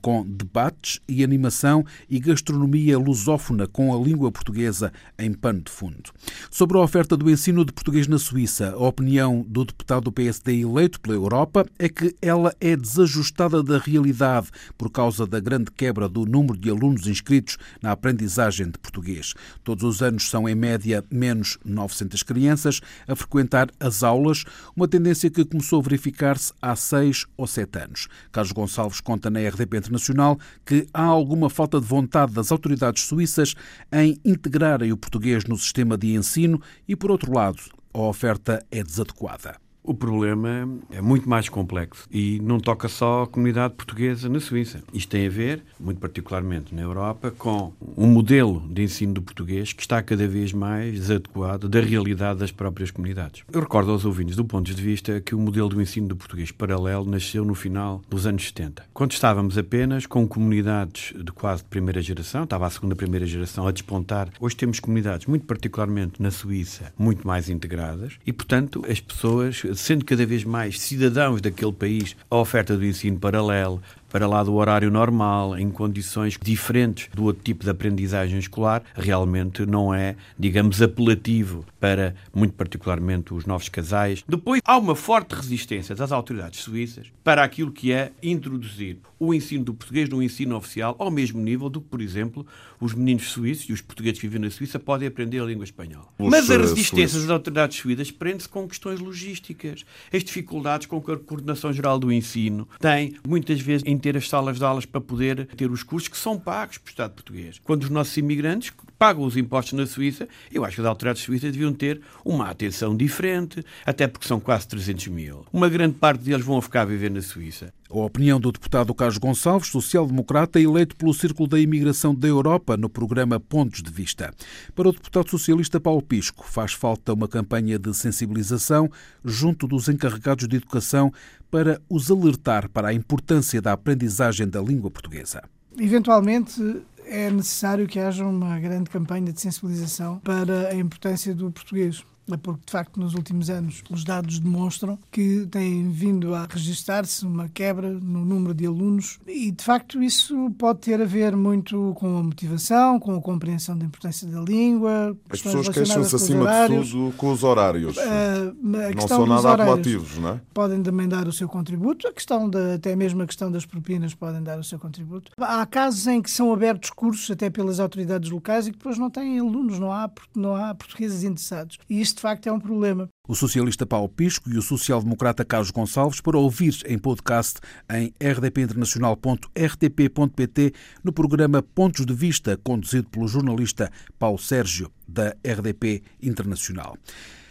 com 0.00 0.24
debates 0.26 0.95
e 1.08 1.22
animação 1.22 1.84
e 2.08 2.18
gastronomia 2.18 2.98
lusófona 2.98 3.66
com 3.66 3.94
a 3.94 3.98
língua 3.98 4.30
portuguesa 4.30 4.92
em 5.18 5.32
pano 5.32 5.62
de 5.62 5.70
fundo. 5.70 6.10
Sobre 6.50 6.76
a 6.76 6.80
oferta 6.80 7.16
do 7.16 7.30
ensino 7.30 7.64
de 7.64 7.72
português 7.72 8.06
na 8.06 8.18
Suíça, 8.18 8.70
a 8.70 8.86
opinião 8.86 9.44
do 9.48 9.64
deputado 9.64 10.04
do 10.04 10.12
PSD 10.12 10.60
eleito 10.60 11.00
pela 11.00 11.14
Europa 11.14 11.66
é 11.78 11.88
que 11.88 12.14
ela 12.20 12.54
é 12.60 12.76
desajustada 12.76 13.62
da 13.62 13.78
realidade 13.78 14.48
por 14.76 14.90
causa 14.90 15.26
da 15.26 15.40
grande 15.40 15.70
quebra 15.70 16.08
do 16.08 16.24
número 16.24 16.58
de 16.58 16.70
alunos 16.70 17.06
inscritos 17.06 17.56
na 17.82 17.92
aprendizagem 17.92 18.70
de 18.70 18.78
português. 18.78 19.34
Todos 19.64 19.84
os 19.84 20.02
anos 20.02 20.28
são, 20.28 20.48
em 20.48 20.54
média, 20.54 21.04
menos 21.10 21.58
900 21.64 22.22
crianças 22.22 22.80
a 23.06 23.16
frequentar 23.16 23.70
as 23.80 24.02
aulas, 24.02 24.44
uma 24.74 24.88
tendência 24.88 25.30
que 25.30 25.44
começou 25.44 25.80
a 25.80 25.82
verificar-se 25.82 26.52
há 26.60 26.74
seis 26.76 27.26
ou 27.36 27.46
sete 27.46 27.78
anos. 27.78 28.08
Carlos 28.32 28.52
Gonçalves 28.52 29.00
conta 29.00 29.30
na 29.30 29.40
RDP 29.40 29.78
Internacional 29.78 30.38
que 30.64 30.75
há 30.92 31.04
alguma 31.04 31.48
falta 31.48 31.80
de 31.80 31.86
vontade 31.86 32.32
das 32.32 32.50
autoridades 32.50 33.04
suíças 33.04 33.54
em 33.92 34.18
integrarem 34.24 34.92
o 34.92 34.96
português 34.96 35.44
no 35.44 35.56
sistema 35.56 35.96
de 35.96 36.14
ensino 36.14 36.60
e, 36.88 36.96
por 36.96 37.10
outro 37.10 37.32
lado, 37.32 37.60
a 37.94 38.00
oferta 38.00 38.64
é 38.70 38.82
desadequada. 38.82 39.65
O 39.86 39.94
problema 39.94 40.68
é 40.90 41.00
muito 41.00 41.28
mais 41.28 41.48
complexo 41.48 42.08
e 42.10 42.40
não 42.42 42.58
toca 42.58 42.88
só 42.88 43.22
a 43.22 43.26
comunidade 43.28 43.74
portuguesa 43.74 44.28
na 44.28 44.40
Suíça. 44.40 44.82
Isto 44.92 45.10
tem 45.10 45.28
a 45.28 45.30
ver, 45.30 45.62
muito 45.78 46.00
particularmente 46.00 46.74
na 46.74 46.82
Europa, 46.82 47.30
com 47.30 47.72
um 47.96 48.08
modelo 48.08 48.66
de 48.68 48.82
ensino 48.82 49.14
do 49.14 49.22
português 49.22 49.72
que 49.72 49.82
está 49.82 50.02
cada 50.02 50.26
vez 50.26 50.52
mais 50.52 50.94
desadequado 50.94 51.68
da 51.68 51.80
realidade 51.80 52.40
das 52.40 52.50
próprias 52.50 52.90
comunidades. 52.90 53.44
Eu 53.52 53.60
recordo 53.60 53.92
aos 53.92 54.04
ouvintes, 54.04 54.34
do 54.34 54.44
ponto 54.44 54.74
de 54.74 54.82
vista, 54.82 55.20
que 55.20 55.36
o 55.36 55.38
modelo 55.38 55.68
do 55.68 55.80
ensino 55.80 56.08
do 56.08 56.16
português 56.16 56.50
paralelo 56.50 57.08
nasceu 57.08 57.44
no 57.44 57.54
final 57.54 58.02
dos 58.10 58.26
anos 58.26 58.44
70, 58.44 58.86
quando 58.92 59.12
estávamos 59.12 59.56
apenas 59.56 60.04
com 60.04 60.26
comunidades 60.26 61.14
de 61.16 61.30
quase 61.30 61.62
primeira 61.62 62.02
geração, 62.02 62.42
estava 62.42 62.66
a 62.66 62.70
segunda 62.70 62.96
primeira 62.96 63.24
geração 63.24 63.68
a 63.68 63.70
despontar. 63.70 64.30
Hoje 64.40 64.56
temos 64.56 64.80
comunidades, 64.80 65.26
muito 65.26 65.46
particularmente 65.46 66.20
na 66.20 66.32
Suíça, 66.32 66.92
muito 66.98 67.24
mais 67.24 67.48
integradas 67.48 68.14
e, 68.26 68.32
portanto, 68.32 68.84
as 68.88 68.98
pessoas 68.98 69.62
sendo 69.76 70.04
cada 70.04 70.24
vez 70.26 70.44
mais 70.44 70.80
cidadãos 70.80 71.40
daquele 71.40 71.72
país, 71.72 72.16
a 72.30 72.36
oferta 72.36 72.76
do 72.76 72.84
ensino 72.84 73.18
paralelo, 73.18 73.82
para 74.10 74.26
lá 74.26 74.42
do 74.42 74.54
horário 74.54 74.90
normal, 74.90 75.58
em 75.58 75.70
condições 75.70 76.38
diferentes 76.42 77.08
do 77.12 77.24
outro 77.24 77.42
tipo 77.42 77.64
de 77.64 77.70
aprendizagem 77.70 78.38
escolar, 78.38 78.82
realmente 78.94 79.66
não 79.66 79.92
é, 79.92 80.16
digamos, 80.38 80.80
apelativo 80.80 81.64
para, 81.78 82.14
muito 82.34 82.54
particularmente, 82.54 83.34
os 83.34 83.44
novos 83.44 83.68
casais. 83.68 84.24
Depois, 84.26 84.62
há 84.64 84.78
uma 84.78 84.94
forte 84.94 85.34
resistência 85.34 85.94
das 85.94 86.12
autoridades 86.12 86.60
suíças 86.60 87.08
para 87.22 87.44
aquilo 87.44 87.70
que 87.70 87.92
é 87.92 88.12
introduzir 88.22 88.98
o 89.18 89.34
ensino 89.34 89.64
do 89.64 89.74
português 89.74 90.08
no 90.08 90.22
ensino 90.22 90.56
oficial 90.56 90.94
ao 90.98 91.10
mesmo 91.10 91.40
nível 91.40 91.68
do 91.68 91.80
que, 91.80 91.88
por 91.88 92.00
exemplo, 92.00 92.46
os 92.80 92.94
meninos 92.94 93.30
suíços 93.30 93.68
e 93.68 93.72
os 93.72 93.80
portugueses 93.80 94.20
que 94.20 94.26
vivem 94.26 94.42
na 94.42 94.50
Suíça 94.50 94.78
podem 94.78 95.08
aprender 95.08 95.40
a 95.40 95.44
língua 95.44 95.64
espanhola. 95.64 96.06
Os 96.18 96.30
Mas 96.30 96.50
a 96.50 96.54
eh, 96.54 96.58
resistência 96.58 97.08
suíços. 97.08 97.22
das 97.22 97.30
autoridades 97.30 97.78
suíças 97.78 98.10
prende-se 98.10 98.48
com 98.48 98.66
questões 98.68 99.00
logísticas. 99.00 99.84
As 100.12 100.24
dificuldades 100.24 100.86
com 100.86 101.00
que 101.00 101.12
a 101.12 101.16
Coordenação 101.16 101.72
Geral 101.72 101.98
do 101.98 102.12
Ensino 102.12 102.68
tem, 102.78 103.16
muitas 103.26 103.60
vezes, 103.60 103.86
em 103.86 103.96
ter 103.98 104.16
as 104.16 104.28
salas 104.28 104.58
de 104.58 104.64
aulas 104.64 104.86
para 104.86 105.00
poder 105.00 105.46
ter 105.56 105.70
os 105.70 105.82
cursos 105.82 106.08
que 106.08 106.16
são 106.16 106.38
pagos 106.38 106.78
pelo 106.78 106.90
Estado 106.90 107.12
português. 107.12 107.60
Quando 107.62 107.84
os 107.84 107.90
nossos 107.90 108.16
imigrantes 108.16 108.72
pagam 108.98 109.24
os 109.24 109.36
impostos 109.36 109.74
na 109.74 109.86
Suíça, 109.86 110.28
eu 110.52 110.64
acho 110.64 110.76
que 110.76 110.80
as 110.80 110.86
autoridades 110.86 111.22
suíças 111.22 111.52
deviam 111.52 111.72
ter 111.72 112.00
uma 112.24 112.50
atenção 112.50 112.96
diferente, 112.96 113.64
até 113.84 114.06
porque 114.06 114.26
são 114.26 114.40
quase 114.40 114.66
300 114.68 115.08
mil. 115.08 115.46
Uma 115.52 115.68
grande 115.68 115.94
parte 115.94 116.24
deles 116.24 116.44
vão 116.44 116.60
ficar 116.60 116.82
a 116.82 116.84
viver 116.84 117.10
na 117.10 117.22
Suíça. 117.22 117.72
A 117.88 117.98
opinião 117.98 118.40
do 118.40 118.50
deputado 118.50 118.92
Carlos 118.92 119.18
Gonçalves, 119.18 119.68
social-democrata, 119.68 120.60
eleito 120.60 120.96
pelo 120.96 121.14
Círculo 121.14 121.48
da 121.48 121.58
Imigração 121.58 122.14
da 122.14 122.26
Europa 122.26 122.76
no 122.76 122.88
programa 122.88 123.38
Pontos 123.38 123.82
de 123.82 123.90
Vista. 123.90 124.34
Para 124.74 124.88
o 124.88 124.92
deputado 124.92 125.30
socialista 125.30 125.78
Paulo 125.78 126.02
Pisco, 126.02 126.44
faz 126.44 126.72
falta 126.72 127.12
uma 127.12 127.28
campanha 127.28 127.78
de 127.78 127.94
sensibilização 127.94 128.90
junto 129.24 129.68
dos 129.68 129.88
encarregados 129.88 130.48
de 130.48 130.56
educação 130.56 131.12
para 131.48 131.80
os 131.88 132.10
alertar 132.10 132.68
para 132.68 132.88
a 132.88 132.94
importância 132.94 133.62
da 133.62 133.72
aprendizagem 133.72 134.48
da 134.48 134.60
língua 134.60 134.90
portuguesa. 134.90 135.42
Eventualmente, 135.78 136.82
é 137.06 137.30
necessário 137.30 137.86
que 137.86 137.98
haja 137.98 138.24
uma 138.24 138.58
grande 138.58 138.90
campanha 138.90 139.32
de 139.32 139.40
sensibilização 139.40 140.18
para 140.20 140.68
a 140.68 140.74
importância 140.74 141.34
do 141.34 141.50
português. 141.50 142.04
É 142.30 142.36
porque, 142.36 142.62
de 142.66 142.72
facto, 142.72 142.98
nos 142.98 143.14
últimos 143.14 143.48
anos 143.50 143.82
os 143.90 144.04
dados 144.04 144.38
demonstram 144.38 144.98
que 145.10 145.46
tem 145.50 145.88
vindo 145.90 146.34
a 146.34 146.46
registrar-se 146.48 147.24
uma 147.24 147.48
quebra 147.48 147.88
no 147.90 148.24
número 148.24 148.52
de 148.52 148.66
alunos 148.66 149.18
e, 149.26 149.52
de 149.52 149.62
facto, 149.62 150.02
isso 150.02 150.50
pode 150.58 150.80
ter 150.80 151.00
a 151.00 151.04
ver 151.04 151.36
muito 151.36 151.94
com 151.98 152.18
a 152.18 152.22
motivação, 152.22 152.98
com 152.98 153.14
a 153.14 153.20
compreensão 153.20 153.78
da 153.78 153.84
importância 153.84 154.26
da 154.26 154.40
língua. 154.40 155.16
As 155.30 155.40
pessoas 155.40 155.68
queixam-se, 155.68 156.16
acima 156.16 156.68
de 156.68 156.84
tudo, 156.84 157.14
com 157.16 157.32
os 157.32 157.44
horários. 157.44 157.96
Uh, 157.96 158.56
não 158.60 159.08
são 159.08 159.26
nada 159.26 159.52
apelativos, 159.52 160.18
não 160.18 160.30
é? 160.30 160.40
Podem 160.52 160.82
também 160.82 161.08
dar 161.08 161.28
o 161.28 161.32
seu 161.32 161.48
contributo. 161.48 162.08
A 162.08 162.12
questão 162.12 162.48
da, 162.48 162.74
até 162.74 162.96
mesmo 162.96 163.22
a 163.22 163.26
questão 163.26 163.50
das 163.50 163.64
propinas 163.64 164.14
podem 164.14 164.42
dar 164.42 164.58
o 164.58 164.64
seu 164.64 164.78
contributo. 164.78 165.32
Há 165.38 165.64
casos 165.66 166.06
em 166.06 166.20
que 166.20 166.30
são 166.30 166.52
abertos 166.52 166.90
cursos 166.90 167.30
até 167.30 167.50
pelas 167.50 167.78
autoridades 167.78 168.30
locais 168.30 168.66
e 168.66 168.72
que 168.72 168.78
depois 168.78 168.98
não 168.98 169.10
têm 169.10 169.38
alunos, 169.38 169.78
não 169.78 169.92
há, 169.92 170.10
não 170.34 170.56
há 170.56 170.74
portugueses 170.74 171.22
interessados. 171.22 171.78
E 171.88 172.00
isto 172.00 172.15
de 172.16 172.22
facto 172.22 172.48
é 172.48 172.52
um 172.52 172.58
problema. 172.58 173.08
O 173.28 173.34
socialista 173.34 173.84
Paulo 173.86 174.08
Pisco 174.08 174.50
e 174.50 174.58
o 174.58 174.62
social-democrata 174.62 175.44
Carlos 175.44 175.70
Gonçalves 175.70 176.20
para 176.20 176.36
ouvir 176.38 176.76
em 176.86 176.98
podcast 176.98 177.60
em 177.90 178.12
rdpinternacional.rtp.pt 178.20 180.72
no 181.04 181.12
programa 181.12 181.62
Pontos 181.62 182.04
de 182.04 182.14
Vista, 182.14 182.58
conduzido 182.64 183.08
pelo 183.10 183.28
jornalista 183.28 183.92
Paulo 184.18 184.38
Sérgio, 184.38 184.90
da 185.06 185.36
RDP 185.46 186.02
Internacional. 186.20 186.96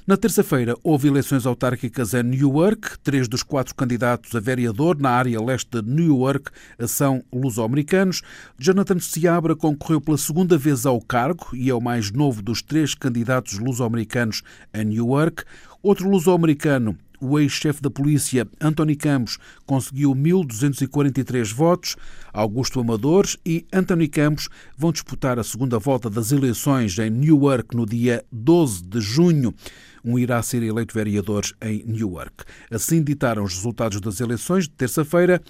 Na 0.08 0.16
terça-feira, 0.16 0.76
houve 0.84 1.08
eleições 1.08 1.48
autárquicas 1.48 2.14
em 2.14 2.22
Newark. 2.22 3.00
Três 3.00 3.28
dos 3.28 3.42
quatro 3.42 3.74
candidatos 3.74 4.36
a 4.36 4.40
vereador 4.40 5.00
na 5.00 5.10
área 5.10 5.42
leste 5.42 5.82
de 5.82 5.82
Newark 5.82 6.52
são 6.88 7.24
luso-americanos. 7.34 8.22
Jonathan 8.56 9.00
Seabra 9.00 9.56
concorreu 9.56 10.00
pela 10.00 10.16
segunda 10.16 10.60
vez 10.60 10.86
ao 10.86 11.02
cargo 11.02 11.48
e 11.56 11.72
é 11.72 11.74
o 11.74 11.82
mais 11.82 12.12
novo 12.12 12.44
dos 12.44 12.62
três 12.62 12.94
candidatos 12.94 13.58
luso-americanos 13.58 14.44
em 14.72 14.86
Newark. 14.86 15.44
Outro 15.82 16.08
luso-americano, 16.08 16.96
o 17.20 17.40
ex-chefe 17.40 17.82
da 17.82 17.90
polícia, 17.90 18.48
Anthony 18.62 18.96
Campos, 18.96 19.40
conseguiu 19.66 20.14
1.243 20.14 21.52
votos. 21.52 21.96
Augusto 22.32 22.80
Amadores 22.80 23.38
e 23.44 23.66
Anthony 23.74 24.08
Campos 24.08 24.50
vão 24.78 24.92
disputar 24.92 25.40
a 25.40 25.44
segunda 25.44 25.80
volta 25.80 26.12
das 26.12 26.32
eleições 26.32 26.96
em 27.00 27.10
Newark 27.10 27.76
no 27.76 27.88
dia 27.88 28.24
12 28.32 28.84
de 28.84 29.02
junho 29.02 29.52
um 30.06 30.20
irá 30.20 30.42
ser 30.44 30.62
eleito 30.62 30.94
vereador 30.94 31.44
em 31.62 31.84
Newark. 31.86 32.46
Assim 32.72 33.04
ditaram 33.04 33.44
os 33.44 33.56
resultados 33.56 34.00
das 34.00 34.20
eleições 34.20 34.68
de 34.68 34.76
terça-feira. 34.76 35.42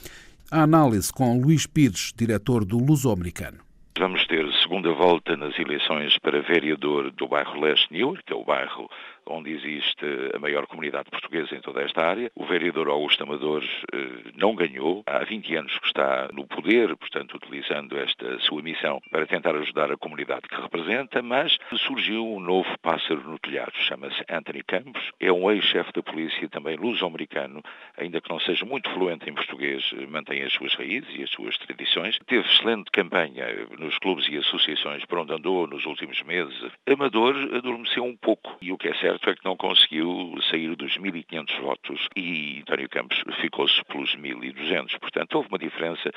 A 0.50 0.62
análise 0.62 1.12
com 1.12 1.40
Luís 1.40 1.66
Pires, 1.66 2.14
diretor 2.16 2.64
do 2.64 2.78
Luso-Americano. 2.78 3.58
Vamos 3.98 4.26
ter 4.28 4.46
segunda 4.62 4.92
volta 4.94 5.38
nas 5.38 5.58
eleições 5.58 6.18
para 6.20 6.42
vereador 6.42 7.12
do 7.12 7.28
bairro 7.28 7.60
Leste 7.62 7.92
Newark, 7.92 8.24
que 8.26 8.34
é 8.34 8.36
o 8.36 8.44
bairro 8.44 8.90
onde 9.28 9.52
existe 9.52 10.06
a 10.34 10.40
maior 10.40 10.68
comunidade 10.68 11.10
portuguesa 11.10 11.56
em 11.56 11.62
toda 11.62 11.82
esta 11.82 12.06
área. 12.06 12.32
O 12.36 12.46
vereador 12.46 12.88
Augusto 12.88 13.24
Amadores 13.24 13.70
eh, 13.94 14.32
não 14.36 14.56
ganhou. 14.56 15.04
Há 15.06 15.24
20 15.24 15.56
anos 15.56 15.80
que 15.80 15.88
está 15.88 16.30
no 16.34 16.46
poder, 16.48 16.96
portanto, 16.96 17.36
utilizando 17.36 17.98
esta 17.98 18.40
sua 18.42 18.62
missão 18.62 19.02
para 19.12 19.26
tentar 19.26 19.56
ajudar 19.56 19.92
a 19.92 19.98
comunidade 19.98 20.48
que 20.48 20.62
representa, 20.62 21.22
mas 21.22 21.58
surgiu 21.78 22.26
um 22.26 22.40
novo 22.40 22.70
pássaro 22.82 23.22
no 23.22 23.40
telhado. 23.40 23.74
Chama-se 23.76 24.24
Anthony 24.30 24.64
Campos. 24.64 25.12
É 25.20 25.32
um 25.32 25.50
ex-chefe 25.52 25.92
da 25.94 26.04
polícia, 26.04 26.48
também 26.50 26.76
luso-americano, 26.76 27.62
ainda 27.98 28.22
que 28.22 28.30
não 28.30 28.40
seja 28.40 28.66
muito 28.66 28.90
fluente 28.92 29.30
em 29.30 29.34
português, 29.34 29.84
mantém 30.10 30.44
as 30.44 30.54
suas 30.54 30.74
raízes 30.76 31.10
e 31.16 31.24
as 31.24 31.30
suas 31.32 31.58
tradições. 31.58 32.18
Teve 32.26 32.48
excelente 32.48 32.92
campanha 32.92 33.46
nos 33.78 33.98
clubes 34.00 34.28
e 34.30 34.38
associações 34.38 35.06
por 35.06 35.20
onde 35.20 35.34
andou 35.34 35.68
nos 35.68 35.86
últimos 35.86 36.22
meses. 36.24 36.56
Amador 36.88 37.36
adormeceu 37.54 38.04
um 38.04 38.16
pouco 38.16 38.58
e 38.62 38.72
o 38.72 38.78
que 38.78 38.90
é 38.90 38.94
certo 38.96 39.15
certo 39.20 39.30
é 39.30 39.36
que 39.36 39.46
não 39.46 39.56
conseguiu 39.56 40.36
sair 40.50 40.76
dos 40.76 40.98
1.500 40.98 41.62
votos 41.62 42.08
e 42.16 42.60
António 42.62 42.90
Campos 42.90 43.24
ficou-se 43.42 43.84
pelos 43.86 44.16
1.200. 44.16 45.00
Portanto, 45.00 45.36
houve 45.36 45.50
uma 45.50 45.58
diferença 45.58 46.12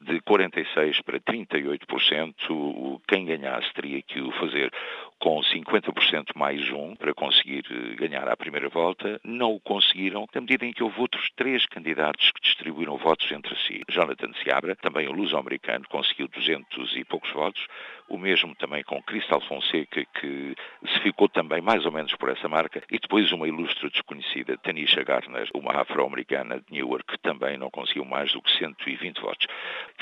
de 0.00 0.20
46% 0.20 1.02
para 1.02 1.20
38%. 1.20 3.00
Quem 3.08 3.26
ganhasse 3.26 3.72
teria 3.74 4.00
que 4.02 4.20
o 4.20 4.30
fazer 4.32 4.72
com 5.18 5.40
50% 5.40 6.32
mais 6.36 6.70
um 6.70 6.94
para 6.96 7.14
conseguir 7.14 7.64
eh, 7.70 7.94
ganhar 7.96 8.28
à 8.28 8.36
primeira 8.36 8.68
volta. 8.68 9.18
Não 9.24 9.54
o 9.54 9.60
conseguiram, 9.60 10.26
na 10.34 10.40
medida 10.40 10.66
em 10.66 10.72
que 10.72 10.82
houve 10.82 11.00
outros 11.00 11.30
três 11.34 11.64
candidatos 11.66 12.30
que 12.32 12.42
distribuíram 12.42 12.98
votos 12.98 13.30
entre 13.32 13.56
si. 13.62 13.82
Jonathan 13.88 14.32
Seabra, 14.42 14.76
também 14.76 15.08
o 15.08 15.12
luso-americano, 15.12 15.86
conseguiu 15.88 16.28
200 16.28 16.96
e 16.96 17.04
poucos 17.04 17.30
votos. 17.32 17.66
O 18.08 18.18
mesmo 18.18 18.54
também 18.54 18.82
com 18.84 19.02
Cristal 19.02 19.40
Fonseca, 19.40 20.04
que 20.20 20.54
se 20.86 21.00
ficou 21.00 21.28
também 21.28 21.60
mais 21.60 21.84
ou 21.86 21.92
menos 21.92 22.14
por 22.14 22.28
essa 22.28 22.48
marca. 22.48 22.82
E 22.90 22.98
depois 22.98 23.32
uma 23.32 23.48
ilustre 23.48 23.90
desconhecida, 23.90 24.58
Tanisha 24.58 25.02
Garner, 25.02 25.48
uma 25.54 25.80
afro-americana 25.80 26.60
de 26.60 26.72
Newark, 26.72 27.12
que 27.12 27.18
também 27.18 27.56
não 27.56 27.70
conseguiu 27.70 28.04
mais 28.04 28.32
do 28.32 28.42
que 28.42 28.50
120 28.58 29.20
votos. 29.20 29.46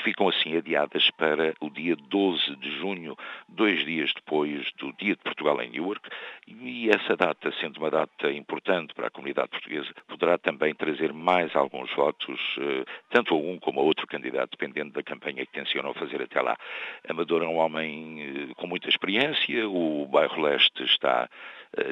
Ficam 0.03 0.27
assim 0.27 0.57
adiadas 0.57 1.09
para 1.11 1.53
o 1.59 1.69
dia 1.69 1.95
12 1.95 2.55
de 2.57 2.71
junho, 2.77 3.17
dois 3.47 3.85
dias 3.85 4.11
depois 4.13 4.71
do 4.73 4.91
dia 4.93 5.15
de 5.15 5.21
Portugal 5.21 5.61
em 5.61 5.69
Newark, 5.69 6.07
e 6.47 6.89
essa 6.89 7.15
data, 7.15 7.53
sendo 7.59 7.77
uma 7.77 7.89
data 7.89 8.31
importante 8.31 8.93
para 8.93 9.07
a 9.07 9.11
comunidade 9.11 9.49
portuguesa, 9.49 9.89
poderá 10.07 10.37
também 10.37 10.73
trazer 10.75 11.13
mais 11.13 11.55
alguns 11.55 11.91
votos, 11.93 12.39
eh, 12.59 12.83
tanto 13.09 13.33
a 13.33 13.37
um 13.37 13.57
como 13.59 13.79
a 13.79 13.83
outro 13.83 14.05
candidato, 14.07 14.51
dependendo 14.51 14.91
da 14.91 15.03
campanha 15.03 15.45
que 15.45 15.51
tencionam 15.51 15.93
fazer 15.93 16.21
até 16.21 16.41
lá. 16.41 16.57
Amador 17.07 17.43
é 17.43 17.47
um 17.47 17.57
homem 17.57 17.92
eh, 17.93 18.53
com 18.55 18.67
muita 18.67 18.89
experiência, 18.89 19.67
o 19.67 20.05
bairro 20.07 20.41
Leste 20.41 20.83
está 20.83 21.29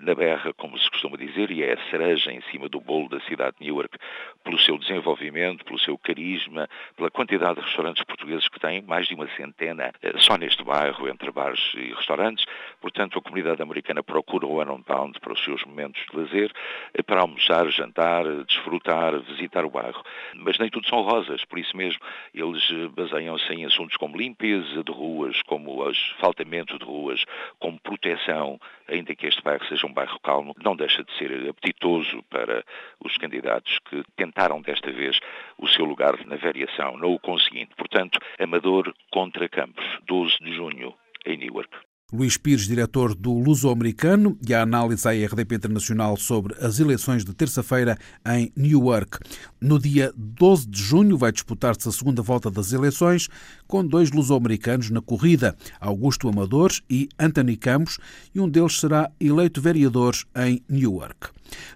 na 0.03 0.13
berra, 0.13 0.53
como 0.53 0.77
se 0.77 0.89
costuma 0.89 1.17
dizer, 1.17 1.51
e 1.51 1.63
é 1.63 1.73
a 1.73 1.89
cereja 1.89 2.31
em 2.31 2.41
cima 2.51 2.69
do 2.69 2.79
bolo 2.79 3.09
da 3.09 3.19
cidade 3.21 3.55
de 3.59 3.65
Newark, 3.65 3.97
pelo 4.43 4.59
seu 4.59 4.77
desenvolvimento, 4.77 5.65
pelo 5.65 5.79
seu 5.79 5.97
carisma, 5.97 6.69
pela 6.95 7.09
quantidade 7.09 7.55
de 7.55 7.65
restaurantes 7.65 8.03
portugueses 8.03 8.47
que 8.47 8.59
tem, 8.59 8.81
mais 8.81 9.07
de 9.07 9.15
uma 9.15 9.27
centena 9.35 9.91
só 10.17 10.38
neste 10.38 10.63
bairro, 10.63 11.07
entre 11.09 11.31
bares 11.31 11.59
e 11.75 11.93
restaurantes. 11.93 12.45
Portanto, 12.79 13.17
a 13.17 13.21
comunidade 13.21 13.61
americana 13.61 14.03
procura 14.03 14.45
o 14.45 14.61
Bound 14.88 15.19
para 15.19 15.33
os 15.33 15.43
seus 15.43 15.63
momentos 15.63 16.01
de 16.09 16.17
lazer, 16.17 16.51
eh, 16.93 17.01
para 17.01 17.21
almoçar, 17.21 17.67
jantar, 17.69 18.25
desfrutar, 18.45 19.19
visitar 19.21 19.65
o 19.65 19.69
bairro. 19.69 20.03
Mas 20.35 20.57
nem 20.57 20.69
tudo 20.69 20.88
são 20.88 21.01
rosas, 21.01 21.43
por 21.45 21.59
isso 21.59 21.75
mesmo 21.75 22.01
eles 22.33 22.63
eh, 22.71 22.88
baseiam-se 22.89 23.51
em 23.53 23.65
assuntos 23.65 23.97
como 23.97 24.17
limpeza 24.17 24.83
de 24.83 24.91
ruas, 24.91 25.41
como 25.43 25.83
asfaltamento 25.83 26.77
de 26.77 26.85
ruas, 26.85 27.23
como 27.59 27.79
proteção, 27.79 28.59
ainda 28.88 29.15
que 29.15 29.27
este 29.27 29.41
bairro 29.41 29.65
seja 29.71 29.87
um 29.87 29.93
bairro 29.93 30.19
calmo, 30.19 30.53
não 30.61 30.75
deixa 30.75 31.01
de 31.03 31.17
ser 31.17 31.49
apetitoso 31.49 32.21
para 32.29 32.63
os 33.03 33.17
candidatos 33.17 33.79
que 33.89 34.03
tentaram 34.17 34.61
desta 34.61 34.91
vez 34.91 35.17
o 35.57 35.67
seu 35.67 35.85
lugar 35.85 36.25
na 36.25 36.35
variação, 36.35 36.97
não 36.97 37.13
o 37.13 37.19
conseguindo. 37.19 37.73
Portanto, 37.77 38.19
Amador 38.37 38.93
contra 39.09 39.47
Campos, 39.47 39.85
12 40.05 40.37
de 40.41 40.53
junho, 40.53 40.93
em 41.25 41.37
Newark. 41.37 41.90
Luís 42.12 42.36
Pires, 42.36 42.68
diretor 42.68 43.15
do 43.15 43.32
Luso-Americano, 43.32 44.38
e 44.46 44.53
a 44.53 44.62
análise 44.62 45.08
à 45.08 45.12
RDP 45.12 45.56
Internacional 45.56 46.18
sobre 46.18 46.53
as 46.60 46.80
eleições 46.80 47.24
de 47.24 47.34
terça-feira 47.34 47.98
em 48.27 48.51
Newark. 48.56 49.18
No 49.62 49.80
dia 49.80 50.13
12 50.18 50.68
de 50.68 50.82
junho 50.82 51.18
vai 51.18 51.32
disputar-se 51.32 51.88
a 51.88 51.91
segunda 51.91 52.22
volta 52.22 52.51
das 52.51 52.74
eleições, 52.74 53.30
com 53.65 53.86
dois 53.86 54.12
luso-americanos 54.12 54.89
na 54.89 55.01
corrida, 55.01 55.56
Augusto 55.80 56.27
Amador 56.27 56.72
e 56.89 57.08
Anthony 57.18 57.56
Campos, 57.56 57.98
e 58.36 58.41
um 58.41 58.50
deles 58.50 58.80
será 58.80 59.10
eleito 59.20 59.62
vereador 59.62 60.15
em 60.36 60.62
Newark. 60.68 61.30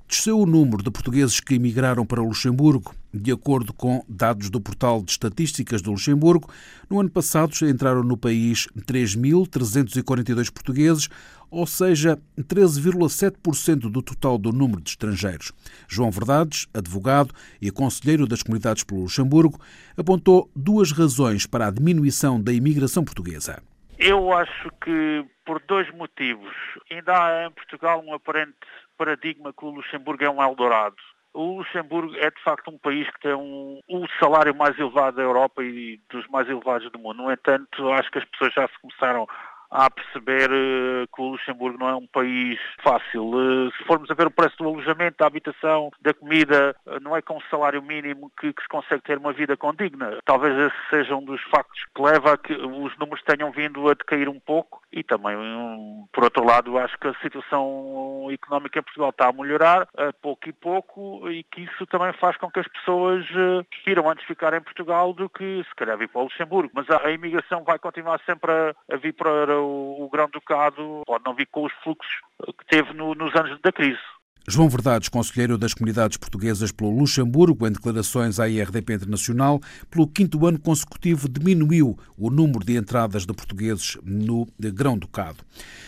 Desceu 0.08 0.40
o 0.40 0.46
número 0.46 0.84
de 0.84 0.92
portugueses 0.92 1.40
que 1.40 1.56
emigraram 1.56 2.06
para 2.06 2.22
Luxemburgo. 2.22 2.94
De 3.18 3.32
acordo 3.32 3.74
com 3.74 4.04
dados 4.10 4.50
do 4.50 4.60
Portal 4.60 5.02
de 5.02 5.12
Estatísticas 5.12 5.82
do 5.82 5.92
Luxemburgo, 5.92 6.52
no 6.90 7.00
ano 7.00 7.10
passado 7.10 7.54
entraram 7.64 8.04
no 8.04 8.18
país 8.18 8.68
3.342 8.78 10.52
portugueses, 10.52 11.08
ou 11.50 11.66
seja, 11.66 12.20
13,7% 12.38 13.90
do 13.90 14.02
total 14.02 14.38
do 14.38 14.52
número 14.52 14.82
de 14.82 14.90
estrangeiros. 14.90 15.54
João 15.88 16.12
Verdades, 16.12 16.68
advogado 16.74 17.34
e 17.62 17.72
conselheiro 17.72 18.28
das 18.28 18.44
comunidades 18.44 18.84
pelo 18.84 19.04
Luxemburgo, 19.04 19.62
apontou 19.96 20.52
duas 20.54 20.92
razões 20.92 21.46
para 21.46 21.68
a 21.68 21.72
diminuição 21.72 22.42
da 22.42 22.52
imigração 22.52 23.06
portuguesa. 23.06 23.64
Eu 23.98 24.34
acho 24.34 24.70
que 24.84 25.26
por 25.46 25.62
dois 25.62 25.90
motivos. 25.92 26.54
Ainda 26.92 27.14
há 27.14 27.48
em 27.48 27.52
Portugal 27.52 28.04
um 28.06 28.14
aparente 28.14 28.58
paradigma 28.98 29.54
que 29.54 29.64
o 29.64 29.70
Luxemburgo 29.70 30.26
é 30.26 30.30
um 30.30 30.44
Eldorado. 30.44 30.98
O 31.36 31.58
Luxemburgo 31.58 32.16
é 32.16 32.32
de 32.32 32.42
facto 32.44 32.72
um 32.72 32.78
país 32.78 33.10
que 33.10 33.20
tem 33.20 33.34
um, 33.34 33.82
o 33.90 34.08
salário 34.22 34.56
mais 34.56 34.80
elevado 34.80 35.18
da 35.18 35.24
Europa 35.24 35.62
e 35.62 36.00
dos 36.10 36.26
mais 36.30 36.48
elevados 36.48 36.90
do 36.90 36.98
mundo. 36.98 37.24
No 37.24 37.32
entanto, 37.32 37.92
acho 37.92 38.10
que 38.10 38.20
as 38.20 38.26
pessoas 38.26 38.54
já 38.54 38.66
se 38.70 38.80
começaram 38.82 39.28
a 39.70 39.90
perceber 39.90 40.50
uh, 40.52 41.08
que 41.14 41.22
o 41.22 41.30
Luxemburgo 41.30 41.78
não 41.78 41.90
é 41.90 41.96
um 41.96 42.08
país 42.08 42.60
fácil. 42.84 43.26
Uh, 43.26 43.72
se 43.78 43.84
formos 43.86 44.10
a 44.10 44.14
ver 44.14 44.28
o 44.28 44.32
preço 44.32 44.58
do 44.58 44.68
alojamento, 44.68 45.18
da 45.18 45.28
habitação, 45.28 45.92
da 46.02 46.14
comida, 46.14 46.76
uh, 46.86 47.00
não 47.02 47.16
é 47.16 47.22
com 47.22 47.38
o 47.38 47.44
salário 47.50 47.82
mínimo 47.82 48.32
que, 48.40 48.54
que, 48.54 48.62
se 48.62 48.70
consegue 48.70 49.04
ter 49.04 49.18
uma 49.18 49.34
vida 49.34 49.58
condigna. 49.58 50.18
Talvez 50.26 50.58
esse 50.58 50.90
seja 50.90 51.16
um 51.16 51.24
dos 51.24 51.42
factos 51.44 51.80
que 51.94 52.02
leva 52.02 52.34
a 52.34 52.38
que 52.38 52.54
os 52.54 52.98
números 52.98 53.24
tenham 53.24 53.52
vindo 53.52 53.90
a 53.90 53.94
decair 53.94 54.30
um 54.30 54.40
pouco 54.40 54.82
e 54.92 55.04
também, 55.04 55.36
um, 55.36 56.08
por 56.14 56.24
outro 56.24 56.46
lado, 56.46 56.78
acho 56.78 56.98
que 56.98 57.08
a 57.08 57.14
situação 57.16 58.28
económica 58.32 58.80
em 58.80 58.84
Portugal 58.84 59.10
está 59.10 59.28
a 59.28 59.34
melhorar 59.34 59.88
pouco 60.22 60.48
e 60.48 60.54
pouco 60.54 61.30
e 61.30 61.44
que 61.44 61.62
isso 61.62 61.86
também 61.88 62.14
faz 62.14 62.38
com 62.38 62.50
que 62.50 62.60
as 62.60 62.68
pessoas 62.68 63.26
prefiram 63.70 64.10
antes 64.10 64.26
ficar 64.26 64.54
em 64.54 64.62
Portugal 64.62 65.14
do 65.14 65.30
que 65.30 65.64
se 65.68 65.76
calhar 65.76 65.98
vir 65.98 66.08
para 66.08 66.22
o 66.22 66.24
Luxemburgo. 66.26 66.72
Mas 66.74 66.90
a 66.90 67.12
imigração 67.12 67.64
vai 67.64 67.78
continuar 67.78 68.20
sempre 68.26 68.52
a, 68.52 68.74
a 68.94 68.98
vir 68.98 69.14
para 69.14 69.56
o, 69.66 70.06
o 70.06 70.10
Grão-Ducado 70.10 71.02
pode 71.06 71.24
não 71.26 71.36
vir 71.36 71.48
com 71.52 71.66
os 71.66 71.74
fluxos 71.84 72.12
que 72.58 72.66
teve 72.68 72.94
no, 72.94 73.16
nos 73.16 73.34
anos 73.36 73.60
da 73.62 73.72
crise. 73.72 74.00
João 74.48 74.70
Verdades, 74.70 75.10
conselheiro 75.10 75.58
das 75.58 75.74
comunidades 75.74 76.18
portuguesas 76.18 76.72
pelo 76.72 76.92
Luxemburgo, 76.92 77.66
em 77.66 77.72
declarações 77.72 78.40
à 78.40 78.48
IRDP 78.48 78.94
Internacional, 78.94 79.60
pelo 79.90 80.08
quinto 80.08 80.46
ano 80.46 80.60
consecutivo 80.60 81.28
diminuiu 81.28 81.98
o 82.16 82.30
número 82.30 82.64
de 82.64 82.78
entradas 82.78 83.26
de 83.26 83.34
portugueses 83.34 83.98
no 84.04 84.48
Grão-Ducado. 84.60 85.38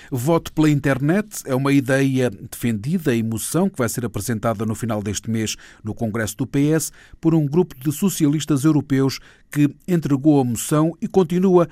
Voto 0.10 0.52
pela 0.54 0.72
internet 0.72 1.44
é 1.46 1.54
uma 1.54 1.72
ideia 1.72 2.32
defendida 2.32 3.16
em 3.16 3.22
moção 3.22 3.70
que 3.70 3.78
vai 3.78 3.88
ser 3.90 4.04
apresentada 4.06 4.66
no 4.66 4.74
final 4.74 5.04
deste 5.04 5.30
mês 5.30 5.56
no 5.84 5.94
Congresso 5.94 6.36
do 6.38 6.48
PS 6.48 6.92
por 7.22 7.36
um 7.36 7.46
grupo 7.46 7.76
de 7.78 7.92
socialistas 7.92 8.63
europeus 8.63 9.20
que 9.52 9.70
entregou 9.88 10.42
a 10.42 10.44
moção 10.44 10.94
e 11.00 11.08
continua 11.08 11.68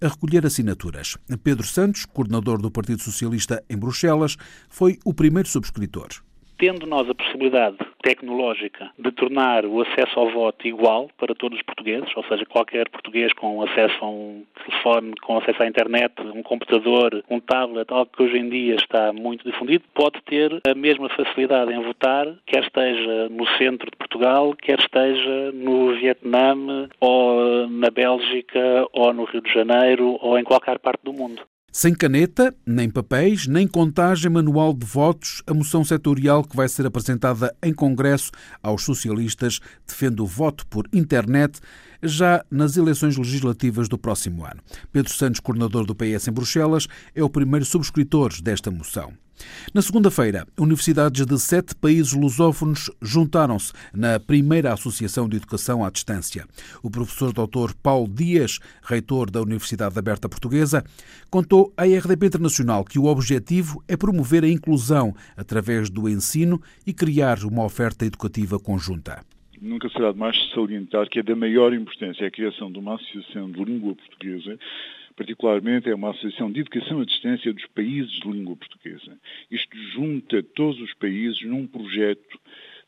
a 0.00 0.08
recolher 0.08 0.46
assinaturas. 0.46 1.16
Pedro 1.42 1.66
Santos, 1.66 2.04
coordenador 2.04 2.60
do 2.60 2.70
Partido 2.70 3.02
Socialista 3.02 3.62
em 3.68 3.76
Bruxelas, 3.76 4.36
foi 4.68 4.98
o 5.04 5.12
primeiro 5.12 5.48
subscritor 5.48 6.08
tendo 6.58 6.86
nós 6.86 7.08
a 7.08 7.14
possibilidade 7.14 7.76
tecnológica 8.02 8.90
de 8.98 9.10
tornar 9.12 9.64
o 9.64 9.80
acesso 9.82 10.18
ao 10.18 10.30
voto 10.30 10.66
igual 10.66 11.08
para 11.16 11.34
todos 11.34 11.58
os 11.58 11.64
portugueses, 11.64 12.08
ou 12.16 12.24
seja, 12.24 12.44
qualquer 12.46 12.88
português 12.88 13.32
com 13.32 13.62
acesso 13.62 14.04
a 14.04 14.08
um 14.08 14.44
telefone, 14.64 15.14
com 15.22 15.38
acesso 15.38 15.62
à 15.62 15.66
internet, 15.66 16.14
um 16.20 16.42
computador, 16.42 17.22
um 17.30 17.40
tablet, 17.40 17.90
algo 17.90 18.10
que 18.14 18.22
hoje 18.22 18.38
em 18.38 18.48
dia 18.48 18.74
está 18.74 19.12
muito 19.12 19.48
difundido, 19.48 19.84
pode 19.94 20.20
ter 20.22 20.60
a 20.66 20.74
mesma 20.74 21.08
facilidade 21.10 21.72
em 21.72 21.82
votar, 21.82 22.26
quer 22.46 22.64
esteja 22.64 23.28
no 23.28 23.46
centro 23.56 23.90
de 23.90 23.96
Portugal, 23.96 24.54
quer 24.54 24.78
esteja 24.78 25.52
no 25.52 25.94
Vietnã, 25.94 26.88
ou 27.00 27.68
na 27.68 27.90
Bélgica, 27.90 28.86
ou 28.92 29.12
no 29.12 29.24
Rio 29.24 29.42
de 29.42 29.52
Janeiro, 29.52 30.18
ou 30.20 30.38
em 30.38 30.44
qualquer 30.44 30.78
parte 30.78 31.00
do 31.04 31.12
mundo. 31.12 31.42
Sem 31.70 31.94
caneta, 31.94 32.54
nem 32.66 32.88
papéis, 32.88 33.46
nem 33.46 33.68
contagem 33.68 34.30
manual 34.30 34.72
de 34.72 34.86
votos, 34.86 35.42
a 35.46 35.52
moção 35.52 35.84
setorial 35.84 36.42
que 36.42 36.56
vai 36.56 36.66
ser 36.66 36.86
apresentada 36.86 37.54
em 37.62 37.74
Congresso 37.74 38.32
aos 38.62 38.82
socialistas 38.82 39.60
defende 39.86 40.22
o 40.22 40.26
voto 40.26 40.66
por 40.66 40.88
internet 40.94 41.60
já 42.02 42.42
nas 42.50 42.78
eleições 42.78 43.18
legislativas 43.18 43.86
do 43.86 43.98
próximo 43.98 44.46
ano. 44.46 44.62
Pedro 44.90 45.12
Santos, 45.12 45.40
coordenador 45.40 45.84
do 45.84 45.94
PS 45.94 46.28
em 46.28 46.32
Bruxelas, 46.32 46.88
é 47.14 47.22
o 47.22 47.28
primeiro 47.28 47.66
subscritor 47.66 48.32
desta 48.40 48.70
moção. 48.70 49.12
Na 49.74 49.82
segunda-feira, 49.82 50.46
universidades 50.58 51.24
de 51.26 51.38
sete 51.38 51.74
países 51.74 52.12
lusófonos 52.12 52.90
juntaram-se 53.00 53.72
na 53.92 54.18
primeira 54.18 54.72
Associação 54.72 55.28
de 55.28 55.36
Educação 55.36 55.84
à 55.84 55.90
Distância. 55.90 56.46
O 56.82 56.90
professor 56.90 57.32
Dr. 57.32 57.74
Paulo 57.82 58.08
Dias, 58.08 58.58
reitor 58.82 59.30
da 59.30 59.40
Universidade 59.40 59.98
Aberta 59.98 60.28
Portuguesa, 60.28 60.84
contou 61.30 61.72
à 61.76 61.84
RDP 61.84 62.26
Internacional 62.26 62.84
que 62.84 62.98
o 62.98 63.04
objetivo 63.04 63.82
é 63.86 63.96
promover 63.96 64.44
a 64.44 64.48
inclusão 64.48 65.14
através 65.36 65.90
do 65.90 66.08
ensino 66.08 66.60
e 66.86 66.92
criar 66.92 67.44
uma 67.44 67.64
oferta 67.64 68.04
educativa 68.04 68.58
conjunta 68.58 69.24
nunca 69.60 69.88
será 69.88 70.12
demais 70.12 70.36
salientar 70.54 71.08
que 71.08 71.18
é 71.18 71.22
da 71.22 71.34
maior 71.34 71.72
importância 71.72 72.26
a 72.26 72.30
criação 72.30 72.70
de 72.70 72.78
uma 72.78 72.94
associação 72.94 73.50
de 73.50 73.64
língua 73.64 73.94
portuguesa, 73.94 74.58
particularmente 75.18 75.90
é 75.90 75.94
uma 75.96 76.10
associação 76.10 76.50
de 76.50 76.60
educação 76.60 77.00
à 77.00 77.04
distância 77.04 77.52
dos 77.52 77.66
países 77.66 78.12
de 78.12 78.30
língua 78.30 78.54
portuguesa. 78.54 79.18
Isto 79.50 79.76
junta 79.92 80.40
todos 80.44 80.80
os 80.80 80.94
países 80.94 81.42
num 81.42 81.66
projeto 81.66 82.38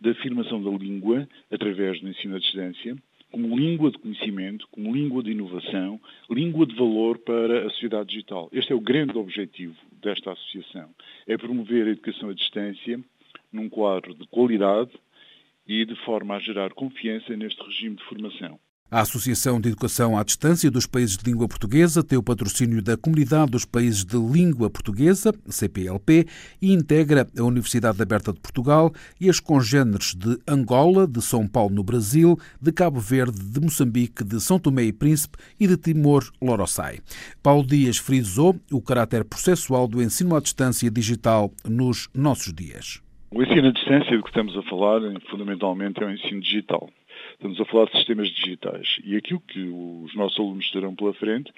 de 0.00 0.10
afirmação 0.10 0.62
da 0.62 0.70
língua 0.70 1.28
através 1.50 2.00
do 2.00 2.08
ensino 2.08 2.36
à 2.36 2.38
distância, 2.38 2.96
como 3.32 3.58
língua 3.58 3.90
de 3.90 3.98
conhecimento, 3.98 4.68
como 4.70 4.94
língua 4.94 5.24
de 5.24 5.32
inovação, 5.32 6.00
língua 6.30 6.64
de 6.66 6.76
valor 6.76 7.18
para 7.18 7.66
a 7.66 7.70
sociedade 7.70 8.10
digital. 8.10 8.48
Este 8.52 8.72
é 8.72 8.76
o 8.76 8.80
grande 8.80 9.18
objetivo 9.18 9.76
desta 10.00 10.30
associação, 10.30 10.88
é 11.26 11.36
promover 11.36 11.88
a 11.88 11.90
educação 11.90 12.28
à 12.28 12.32
distância 12.32 13.00
num 13.52 13.68
quadro 13.68 14.14
de 14.14 14.24
qualidade, 14.28 14.92
e 15.66 15.84
de 15.84 15.94
forma 16.04 16.34
a 16.34 16.40
gerar 16.40 16.72
confiança 16.72 17.36
neste 17.36 17.62
regime 17.62 17.96
de 17.96 18.04
formação. 18.04 18.58
A 18.92 19.03
Associação 19.03 19.61
de 19.61 19.68
Educação 19.68 20.18
à 20.18 20.24
Distância 20.24 20.68
dos 20.68 20.85
Países 20.85 21.16
de 21.16 21.31
Língua 21.31 21.46
Portuguesa 21.46 22.03
tem 22.03 22.18
o 22.18 22.22
patrocínio 22.24 22.83
da 22.83 22.96
Comunidade 22.96 23.53
dos 23.53 23.64
Países 23.64 24.05
de 24.05 24.16
Língua 24.16 24.68
Portuguesa, 24.68 25.33
CPLP, 25.46 26.26
e 26.61 26.72
integra 26.72 27.24
a 27.38 27.42
Universidade 27.44 28.03
Aberta 28.03 28.33
de 28.33 28.40
Portugal 28.40 28.92
e 29.20 29.31
as 29.31 29.38
congêneres 29.38 30.12
de 30.12 30.37
Angola, 30.44 31.07
de 31.07 31.22
São 31.22 31.46
Paulo 31.46 31.72
no 31.72 31.85
Brasil, 31.85 32.37
de 32.61 32.72
Cabo 32.72 32.98
Verde, 32.98 33.38
de 33.40 33.61
Moçambique, 33.61 34.24
de 34.24 34.40
São 34.40 34.59
Tomé 34.59 34.83
e 34.83 34.92
Príncipe 34.92 35.38
e 35.61 35.68
de 35.68 35.76
Timor-Loroçai. 35.76 36.98
Paulo 37.40 37.64
Dias 37.64 37.96
frisou 37.96 38.57
o 38.72 38.83
caráter 38.83 39.24
processual 39.24 39.87
do 39.87 40.03
ensino 40.03 40.35
à 40.35 40.40
distância 40.40 40.90
digital 40.90 41.53
nos 41.64 42.09
nossos 42.12 42.53
dias. 42.53 43.00
O 43.31 43.40
ensino 43.40 43.68
à 43.68 43.70
distância 43.70 44.16
do 44.16 44.22
que 44.24 44.31
estamos 44.31 44.57
a 44.57 44.62
falar, 44.64 45.00
fundamentalmente, 45.31 46.03
é 46.03 46.07
o 46.07 46.11
ensino 46.11 46.40
digital. 46.40 46.90
Estamos 47.40 47.59
a 47.59 47.64
falar 47.64 47.87
de 47.87 47.96
sistemas 47.96 48.29
digitais. 48.29 48.98
E 49.03 49.16
aquilo 49.16 49.40
que 49.40 49.62
os 49.62 50.14
nossos 50.14 50.38
alunos 50.38 50.70
terão 50.70 50.94
pela 50.94 51.14
frente 51.14 51.50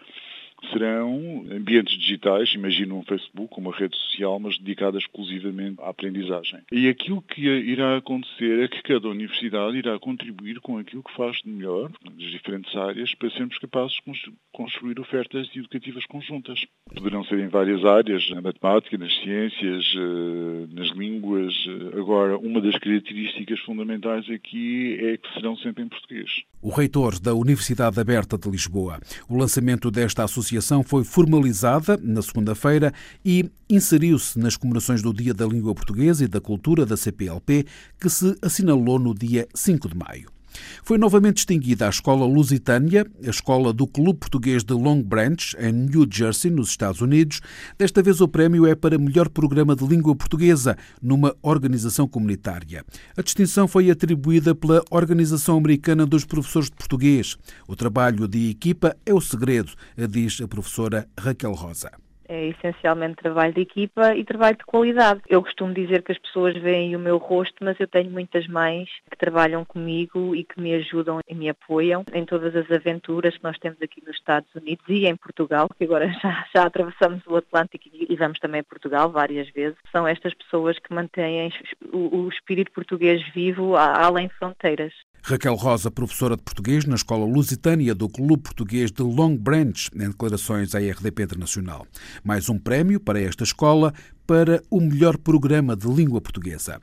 serão 0.70 1.44
ambientes 1.51 1.98
digitais, 1.98 2.53
imagino 2.55 2.96
um 2.96 3.03
Facebook, 3.03 3.59
uma 3.59 3.75
rede 3.75 3.96
social, 3.96 4.38
mas 4.38 4.59
dedicada 4.59 4.98
exclusivamente 4.98 5.81
à 5.81 5.88
aprendizagem. 5.88 6.61
E 6.70 6.88
aquilo 6.88 7.22
que 7.22 7.42
irá 7.42 7.96
acontecer 7.96 8.61
é 8.64 8.68
que 8.68 8.83
cada 8.83 9.09
universidade 9.09 9.77
irá 9.77 9.98
contribuir 9.98 10.61
com 10.61 10.79
aquilo 10.79 11.03
que 11.03 11.14
faz 11.16 11.38
de 11.42 11.51
melhor, 11.51 11.90
nas 12.05 12.31
diferentes 12.31 12.75
áreas, 12.77 13.14
para 13.14 13.31
sermos 13.31 13.59
capazes 13.59 13.96
de 13.96 14.33
construir 14.53 15.01
ofertas 15.01 15.48
educativas 15.55 16.07
conjuntas. 16.07 16.64
Poderão 16.94 17.25
ser 17.25 17.38
em 17.40 17.48
várias 17.48 17.85
áreas, 17.85 18.29
na 18.31 18.40
matemática, 18.40 18.96
nas 18.98 19.14
ciências, 19.20 19.94
eh, 19.96 20.66
nas 20.75 20.88
línguas. 20.90 21.55
Agora, 21.98 22.38
uma 22.38 22.61
das 22.61 22.79
características 22.79 23.61
fundamentais 23.61 24.29
aqui 24.31 24.98
é 25.01 25.16
que 25.16 25.33
serão 25.35 25.57
sempre 25.57 25.83
em 25.83 25.88
português. 25.88 26.31
O 26.61 26.70
reitor 26.70 27.18
da 27.18 27.35
Universidade 27.35 27.98
Aberta 27.98 28.38
de 28.38 28.48
Lisboa. 28.48 29.01
O 29.29 29.37
lançamento 29.37 29.90
desta 29.90 30.25
associação 30.25 30.52
foi 30.83 31.05
formalizada 31.05 31.99
na 32.03 32.21
segunda-feira 32.21 32.93
e 33.25 33.51
inseriu-se 33.71 34.38
nas 34.38 34.57
comemorações 34.57 35.01
do 35.01 35.12
Dia 35.15 35.33
da 35.33 35.47
Língua 35.47 35.75
Portuguesa 35.75 36.25
e 36.25 36.29
da 36.29 36.41
Cultura 36.41 36.85
da 36.85 36.97
CPLP, 36.97 37.65
que 37.99 38.11
se 38.11 38.37
assinalou 38.43 38.99
no 38.99 39.15
dia 39.15 39.49
5 39.55 39.88
de 39.88 39.97
maio. 39.97 40.41
Foi 40.83 40.99
novamente 40.99 41.37
distinguida 41.37 41.87
a 41.87 41.91
Escola 41.91 42.27
Lusitânia, 42.27 43.07
a 43.25 43.31
escola 43.31 43.73
do 43.73 43.87
Clube 43.87 44.19
Português 44.19 44.65
de 44.65 44.75
Long 44.75 45.03
Branch, 45.03 45.55
em 45.59 45.73
New 45.73 46.07
Jersey, 46.11 46.51
nos 46.51 46.71
Estados 46.71 47.01
Unidos. 47.01 47.41
Desta 47.79 48.03
vez 48.03 48.21
o 48.21 48.29
prémio 48.29 48.67
é 48.67 48.75
para 48.75 48.99
melhor 48.99 49.29
programa 49.29 49.75
de 49.77 49.87
língua 49.87 50.15
portuguesa 50.15 50.77
numa 51.01 51.35
organização 51.43 52.07
comunitária. 52.07 52.85
A 53.17 53.23
distinção 53.23 53.67
foi 53.67 53.91
atribuída 53.91 54.55
pela 54.55 54.83
Organização 54.91 55.57
Americana 55.57 56.07
dos 56.07 56.25
Professores 56.25 56.69
de 56.69 56.77
Português. 56.77 57.37
O 57.67 57.77
trabalho 57.77 58.29
de 58.29 58.51
equipa 58.51 58.97
é 59.05 59.12
o 59.15 59.21
segredo, 59.21 59.73
diz 60.09 60.41
a 60.41 60.49
professora 60.49 61.09
Raquel 61.19 61.53
Rosa 61.53 61.91
é 62.33 62.47
essencialmente 62.47 63.16
trabalho 63.16 63.53
de 63.53 63.61
equipa 63.61 64.14
e 64.16 64.25
trabalho 64.25 64.57
de 64.57 64.64
qualidade. 64.64 65.21
Eu 65.29 65.42
costumo 65.42 65.75
dizer 65.75 66.03
que 66.03 66.12
as 66.12 66.18
pessoas 66.18 66.57
veem 66.57 66.97
o 66.97 66.99
meu 66.99 67.18
rosto, 67.18 67.57
mas 67.62 67.79
eu 67.79 67.87
tenho 67.87 68.11
muitas 68.11 68.47
mães 68.49 68.88
que 69.11 69.18
trabalham 69.18 69.64
comigo 69.64 70.35
e 70.35 70.42
que 70.42 70.61
me 70.61 70.75
ajudam 70.75 71.21
e 71.29 71.35
me 71.35 71.51
apoiam 71.51 72.05
em 72.12 72.25
todas 72.25 72.57
as 72.57 72.71
aventuras 72.71 73.37
que 73.37 73.45
nós 73.45 73.59
temos 73.59 73.81
aqui 73.83 74.03
nos 74.07 74.16
Estados 74.16 74.53
Unidos 74.55 74.85
e 74.88 75.07
em 75.07 75.16
Portugal, 75.16 75.68
que 75.77 75.85
agora 75.85 76.09
já, 76.23 76.47
já 76.55 76.64
atravessamos 76.64 77.23
o 77.27 77.37
Atlântico 77.37 77.85
e 77.92 78.16
vamos 78.16 78.38
também 78.38 78.61
a 78.61 78.64
Portugal 78.64 79.11
várias 79.11 79.51
vezes. 79.51 79.77
São 79.90 80.07
estas 80.07 80.35
pessoas 80.35 80.79
que 80.79 80.95
mantêm 80.95 81.53
o, 81.92 82.23
o 82.23 82.29
espírito 82.29 82.73
português 82.73 83.23
vivo 83.35 83.77
além 83.77 84.29
fronteiras. 84.31 84.92
Raquel 85.24 85.54
Rosa, 85.54 85.88
professora 85.88 86.37
de 86.37 86.42
português 86.42 86.85
na 86.85 86.96
Escola 86.96 87.24
Lusitânia 87.24 87.94
do 87.94 88.08
Clube 88.08 88.42
Português 88.42 88.90
de 88.90 89.02
Long 89.04 89.37
Branch, 89.37 89.88
em 89.94 90.08
declarações 90.08 90.74
à 90.74 90.80
RDP 90.80 91.22
Internacional. 91.22 91.87
Mais 92.24 92.48
um 92.48 92.58
prémio 92.58 92.98
para 92.98 93.20
esta 93.20 93.44
escola 93.44 93.94
para 94.26 94.61
o 94.68 94.80
melhor 94.80 95.16
programa 95.16 95.76
de 95.76 95.87
língua 95.87 96.20
portuguesa. 96.20 96.80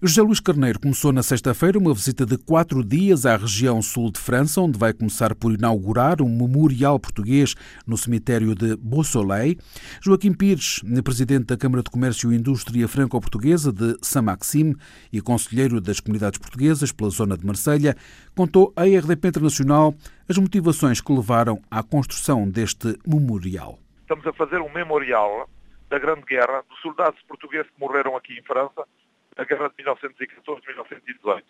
José 0.00 0.22
Luís 0.22 0.38
Carneiro 0.38 0.78
começou 0.78 1.12
na 1.12 1.24
sexta-feira 1.24 1.76
uma 1.76 1.92
visita 1.92 2.24
de 2.24 2.38
quatro 2.38 2.84
dias 2.84 3.26
à 3.26 3.36
região 3.36 3.82
sul 3.82 4.12
de 4.12 4.20
França, 4.20 4.60
onde 4.60 4.78
vai 4.78 4.92
começar 4.92 5.34
por 5.34 5.52
inaugurar 5.52 6.22
um 6.22 6.28
memorial 6.28 7.00
português 7.00 7.56
no 7.84 7.96
cemitério 7.96 8.54
de 8.54 8.76
Beausoleil. 8.76 9.56
Joaquim 10.00 10.32
Pires, 10.32 10.82
presidente 11.02 11.46
da 11.46 11.56
Câmara 11.56 11.82
de 11.82 11.90
Comércio 11.90 12.32
e 12.32 12.36
Indústria 12.36 12.86
Franco-Portuguesa 12.86 13.72
de 13.72 13.96
Saint-Maxime 14.00 14.76
e 15.12 15.20
conselheiro 15.20 15.80
das 15.80 15.98
comunidades 15.98 16.38
portuguesas 16.38 16.92
pela 16.92 17.10
zona 17.10 17.36
de 17.36 17.44
Marselha, 17.44 17.96
contou 18.36 18.72
à 18.76 18.84
RDP 18.84 19.28
Internacional 19.28 19.94
as 20.28 20.38
motivações 20.38 21.00
que 21.00 21.12
levaram 21.12 21.60
à 21.68 21.82
construção 21.82 22.48
deste 22.48 22.96
memorial. 23.04 23.80
Estamos 24.02 24.26
a 24.28 24.32
fazer 24.32 24.60
um 24.60 24.72
memorial 24.72 25.48
da 25.90 25.98
Grande 25.98 26.22
Guerra 26.22 26.62
dos 26.68 26.80
soldados 26.80 27.20
portugueses 27.22 27.66
que 27.66 27.80
morreram 27.80 28.16
aqui 28.16 28.34
em 28.34 28.42
França 28.42 28.86
a 29.38 29.44
guerra 29.44 29.68
de 29.68 29.84
1914-1918. 29.84 31.44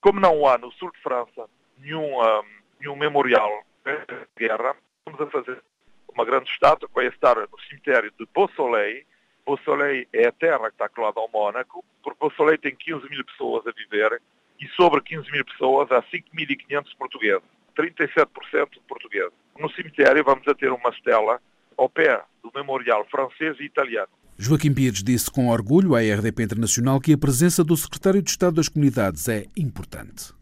Como 0.00 0.18
não 0.18 0.46
há 0.46 0.56
no 0.58 0.72
sul 0.72 0.90
de 0.90 0.98
França 1.00 1.48
nenhum, 1.78 2.18
um, 2.18 2.42
nenhum 2.80 2.96
memorial 2.96 3.62
de 3.84 4.46
guerra, 4.46 4.74
vamos 5.04 5.20
a 5.20 5.26
fazer 5.26 5.62
uma 6.08 6.24
grande 6.24 6.50
estátua 6.50 6.88
que 6.88 6.94
vai 6.94 7.06
estar 7.06 7.36
no 7.36 7.60
cemitério 7.68 8.10
de 8.18 8.26
Beausoleil. 8.34 9.04
Beausoleil 9.46 10.08
é 10.12 10.26
a 10.26 10.32
terra 10.32 10.70
que 10.70 10.74
está 10.74 10.88
colada 10.88 11.20
ao 11.20 11.28
Mónaco, 11.28 11.84
porque 12.02 12.18
Beausoleil 12.18 12.58
tem 12.58 12.74
15 12.74 13.08
mil 13.10 13.24
pessoas 13.24 13.66
a 13.66 13.72
viver 13.72 14.20
e 14.58 14.66
sobre 14.68 15.02
15 15.02 15.30
mil 15.30 15.44
pessoas 15.44 15.92
há 15.92 16.02
5.500 16.02 16.96
portugueses, 16.96 17.42
37% 17.76 18.70
de 18.70 18.80
portugueses. 18.80 19.32
No 19.58 19.70
cemitério 19.72 20.24
vamos 20.24 20.48
a 20.48 20.54
ter 20.54 20.72
uma 20.72 20.90
estela 20.90 21.40
ao 21.76 21.88
pé 21.90 22.22
do 22.42 22.50
memorial 22.54 23.04
francês 23.06 23.58
e 23.60 23.64
italiano. 23.64 24.08
Joaquim 24.36 24.74
Pires 24.74 25.02
disse 25.02 25.30
com 25.30 25.48
orgulho 25.48 25.94
à 25.94 26.00
RDP 26.00 26.42
Internacional 26.42 27.00
que 27.00 27.12
a 27.12 27.18
presença 27.18 27.62
do 27.62 27.76
Secretário 27.76 28.20
de 28.20 28.30
Estado 28.30 28.56
das 28.56 28.68
Comunidades 28.68 29.28
é 29.28 29.46
importante. 29.56 30.32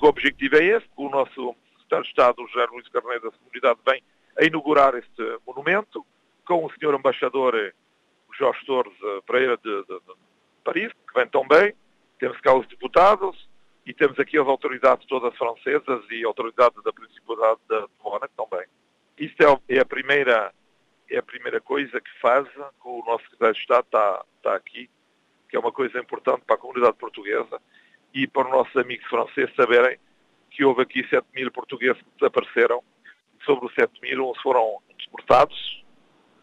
O 0.00 0.06
objetivo 0.06 0.56
é 0.56 0.64
esse, 0.76 0.86
o 0.96 1.08
nosso 1.08 1.56
Secretário 1.78 2.04
de 2.04 2.10
Estado, 2.10 2.46
José 2.52 2.66
Luís 2.70 2.88
Carneiro 2.88 3.30
da 3.30 3.30
Comunidade, 3.30 3.80
vem 3.86 4.02
a 4.38 4.44
inaugurar 4.44 4.94
este 4.94 5.38
monumento 5.46 6.04
com 6.44 6.64
o 6.64 6.70
Sr. 6.70 6.94
Embaixador 6.98 7.54
eh, 7.56 7.72
Jorge 8.38 8.64
Torres 8.66 8.92
eh, 9.02 9.20
Pereira 9.26 9.56
de, 9.56 9.82
de, 9.84 9.94
de 9.94 10.14
Paris, 10.62 10.92
que 10.92 11.18
vem 11.18 11.28
também, 11.28 11.74
temos 12.18 12.38
cá 12.42 12.54
os 12.54 12.68
deputados 12.68 13.48
e 13.86 13.94
temos 13.94 14.18
aqui 14.20 14.38
as 14.38 14.46
autoridades 14.46 15.06
todas 15.06 15.34
francesas 15.36 16.04
e 16.10 16.22
autoridades 16.22 16.82
da 16.84 16.92
Principalidade 16.92 17.60
de 17.68 17.86
Mônaco 18.04 18.34
também. 18.36 18.66
Isto 19.18 19.42
é, 19.42 19.76
é 19.76 19.80
a 19.80 19.86
primeira 19.86 20.52
é 21.10 21.18
a 21.18 21.22
primeira 21.22 21.60
coisa 21.60 22.00
que 22.00 22.10
faz, 22.20 22.46
o 22.84 23.04
nosso 23.06 23.24
secretário 23.24 23.54
de 23.54 23.60
Estado 23.60 23.84
está, 23.84 24.24
está 24.36 24.54
aqui, 24.54 24.90
que 25.48 25.56
é 25.56 25.58
uma 25.58 25.72
coisa 25.72 25.98
importante 25.98 26.42
para 26.46 26.56
a 26.56 26.58
comunidade 26.58 26.96
portuguesa 26.96 27.60
e 28.14 28.26
para 28.26 28.46
os 28.46 28.52
nossos 28.52 28.76
amigos 28.76 29.06
franceses 29.06 29.54
saberem 29.54 29.98
que 30.50 30.64
houve 30.64 30.82
aqui 30.82 31.06
7 31.08 31.26
mil 31.34 31.50
portugueses 31.50 32.00
que 32.02 32.10
desapareceram. 32.18 32.82
Sobre 33.44 33.66
os 33.66 33.74
7 33.74 34.00
mil, 34.02 34.30
uns 34.30 34.40
foram 34.42 34.78
deportados 34.98 35.84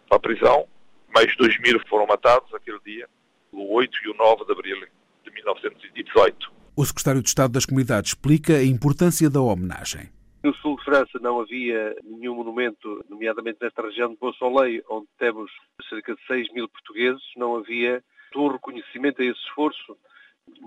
para 0.08 0.17
a 0.17 0.19
prisão, 0.19 0.67
mais 1.13 1.36
2 1.36 1.60
mil 1.60 1.80
foram 1.88 2.08
matados 2.08 2.54
aquele 2.54 2.80
dia, 2.86 3.08
o 3.51 3.73
8 3.75 3.97
e 4.06 4.10
o 4.10 4.13
9 4.15 4.45
de 4.45 4.51
abril 4.51 4.88
de 5.23 5.32
1918. 5.32 6.51
O 6.75 6.86
secretário 6.86 7.21
de 7.21 7.30
Estado 7.30 7.54
das 7.54 7.65
Comunidades 7.65 8.12
explica 8.12 8.54
a 8.58 8.63
importância 8.63 9.30
da 9.30 9.41
homenagem. 9.41 10.10
No 10.45 10.53
sul 10.58 10.77
de 10.77 10.84
França 10.84 11.17
não 11.19 11.39
havia 11.39 11.97
nenhum 12.03 12.36
monumento, 12.36 13.03
nomeadamente 13.10 13.58
nesta 13.60 13.81
região 13.81 14.12
de 14.12 14.17
Beausoleil, 14.17 14.84
onde 14.88 15.08
temos 15.17 15.51
cerca 15.89 16.13
de 16.13 16.23
6 16.27 16.53
mil 16.53 16.69
portugueses, 16.69 17.23
não 17.36 17.55
havia 17.55 18.03
um 18.36 18.47
reconhecimento 18.49 19.23
a 19.23 19.25
esse 19.25 19.39
esforço 19.39 19.97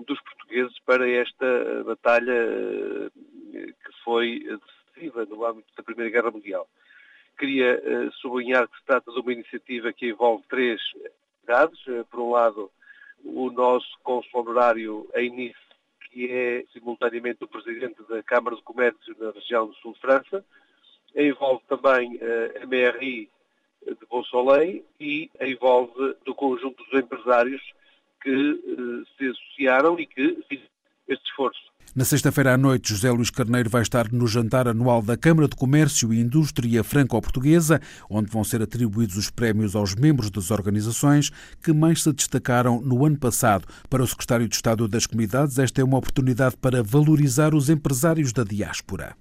dos 0.05 0.19
portugueses 0.19 0.77
para 0.85 1.09
esta 1.09 1.81
batalha 1.85 2.33
eh, 2.33 3.09
que 3.53 4.03
foi 4.03 4.43
decisiva 4.93 5.23
no 5.23 5.45
âmbito 5.45 5.69
da 5.77 5.81
Primeira 5.81 6.11
Guerra 6.11 6.31
Mundial. 6.31 6.67
Queria 7.37 7.81
eh, 7.81 8.09
sublinhar 8.19 8.67
que 8.67 8.77
se 8.79 8.85
trata 8.85 9.09
de 9.09 9.19
uma 9.21 9.31
iniciativa 9.31 9.93
que 9.93 10.09
envolve 10.09 10.43
três 10.49 10.81
cidades. 11.39 11.79
Eh, 11.87 12.03
por 12.11 12.19
um 12.19 12.31
lado, 12.31 12.69
o 13.23 13.49
nosso 13.49 13.97
cônsul 14.03 14.41
honorário 14.41 15.09
em 15.15 15.29
Nice, 15.29 15.68
que 16.19 16.29
é 16.29 16.65
simultaneamente 16.73 17.45
o 17.45 17.47
presidente 17.47 18.03
da 18.09 18.21
Câmara 18.21 18.53
de 18.53 18.61
Comércio 18.61 19.15
na 19.17 19.31
região 19.31 19.67
do 19.67 19.73
sul 19.75 19.93
de 19.93 20.01
França. 20.01 20.43
Envolve 21.15 21.63
também 21.65 22.17
uh, 22.17 22.61
a 22.61 22.65
MRI 22.65 23.29
de 23.87 24.05
Beausoleil 24.11 24.83
e 24.99 25.31
envolve 25.39 26.17
do 26.25 26.35
conjunto 26.35 26.83
dos 26.83 27.01
empresários 27.01 27.61
que 28.21 28.35
uh, 28.35 29.05
se 29.17 29.29
associaram 29.29 29.97
e 29.97 30.05
que 30.05 30.43
este 31.09 31.23
esforço. 31.29 31.69
Na 31.95 32.05
sexta-feira 32.05 32.53
à 32.53 32.57
noite, 32.57 32.89
José 32.89 33.09
Luís 33.09 33.31
Carneiro 33.31 33.67
vai 33.67 33.81
estar 33.81 34.11
no 34.11 34.27
jantar 34.27 34.67
anual 34.67 35.01
da 35.01 35.17
Câmara 35.17 35.47
de 35.47 35.55
Comércio 35.55 36.13
e 36.13 36.19
Indústria 36.19 36.83
Franco-Portuguesa, 36.83 37.81
onde 38.07 38.29
vão 38.29 38.43
ser 38.43 38.61
atribuídos 38.61 39.17
os 39.17 39.31
prémios 39.31 39.75
aos 39.75 39.95
membros 39.95 40.29
das 40.29 40.51
organizações 40.51 41.31
que 41.63 41.73
mais 41.73 42.03
se 42.03 42.13
destacaram 42.13 42.79
no 42.79 43.03
ano 43.05 43.17
passado. 43.17 43.65
Para 43.89 44.03
o 44.03 44.07
Secretário 44.07 44.47
de 44.47 44.55
Estado 44.55 44.87
das 44.87 45.07
Comunidades, 45.07 45.57
esta 45.57 45.81
é 45.81 45.83
uma 45.83 45.97
oportunidade 45.97 46.55
para 46.57 46.83
valorizar 46.83 47.55
os 47.55 47.69
empresários 47.71 48.31
da 48.31 48.43
diáspora. 48.43 49.15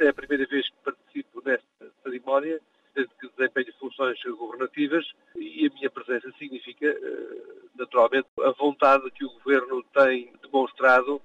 É 0.00 0.08
a 0.08 0.12
primeira 0.12 0.44
vez 0.46 0.66
que 0.66 0.76
participo 0.84 1.40
nesta 1.46 1.86
cerimónia, 2.02 2.60
desde 2.98 3.14
que 3.14 3.28
desempenho 3.28 3.72
funções 3.78 4.18
governativas, 4.24 5.06
e 5.36 5.66
a 5.66 5.74
minha 5.74 5.88
presença 5.88 6.32
significa, 6.36 6.86
eh, 6.86 7.42
naturalmente, 7.76 8.26
a 8.40 8.50
vontade 8.50 9.08
que 9.12 9.24
o 9.24 9.30
Governo 9.30 9.84
tem 9.94 10.32
demonstrado 10.42 11.22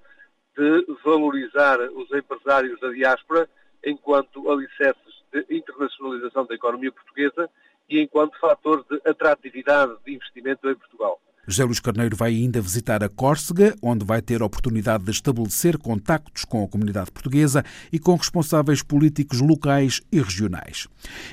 de 0.56 0.86
valorizar 1.04 1.80
os 1.80 2.08
empresários 2.12 2.78
da 2.78 2.90
diáspora 2.90 3.50
enquanto 3.84 4.48
alicerces 4.48 5.14
de 5.32 5.44
internacionalização 5.50 6.46
da 6.46 6.54
economia 6.54 6.92
portuguesa 6.92 7.50
e 7.88 8.00
enquanto 8.00 8.38
fator 8.38 8.84
de 8.88 9.00
atratividade 9.04 9.96
de 10.04 10.14
investimento 10.14 10.70
em 10.70 10.76
Portugal. 10.76 11.20
José 11.46 11.64
Luís 11.64 11.80
Carneiro 11.80 12.16
vai 12.16 12.32
ainda 12.32 12.60
visitar 12.60 13.04
a 13.04 13.08
Córcega, 13.08 13.74
onde 13.82 14.04
vai 14.04 14.22
ter 14.22 14.40
a 14.40 14.46
oportunidade 14.46 15.04
de 15.04 15.10
estabelecer 15.10 15.76
contactos 15.76 16.44
com 16.44 16.64
a 16.64 16.68
comunidade 16.68 17.10
portuguesa 17.10 17.64
e 17.92 17.98
com 17.98 18.14
responsáveis 18.16 18.82
políticos 18.82 19.40
locais 19.40 20.00
e 20.10 20.20
regionais. 20.20 20.88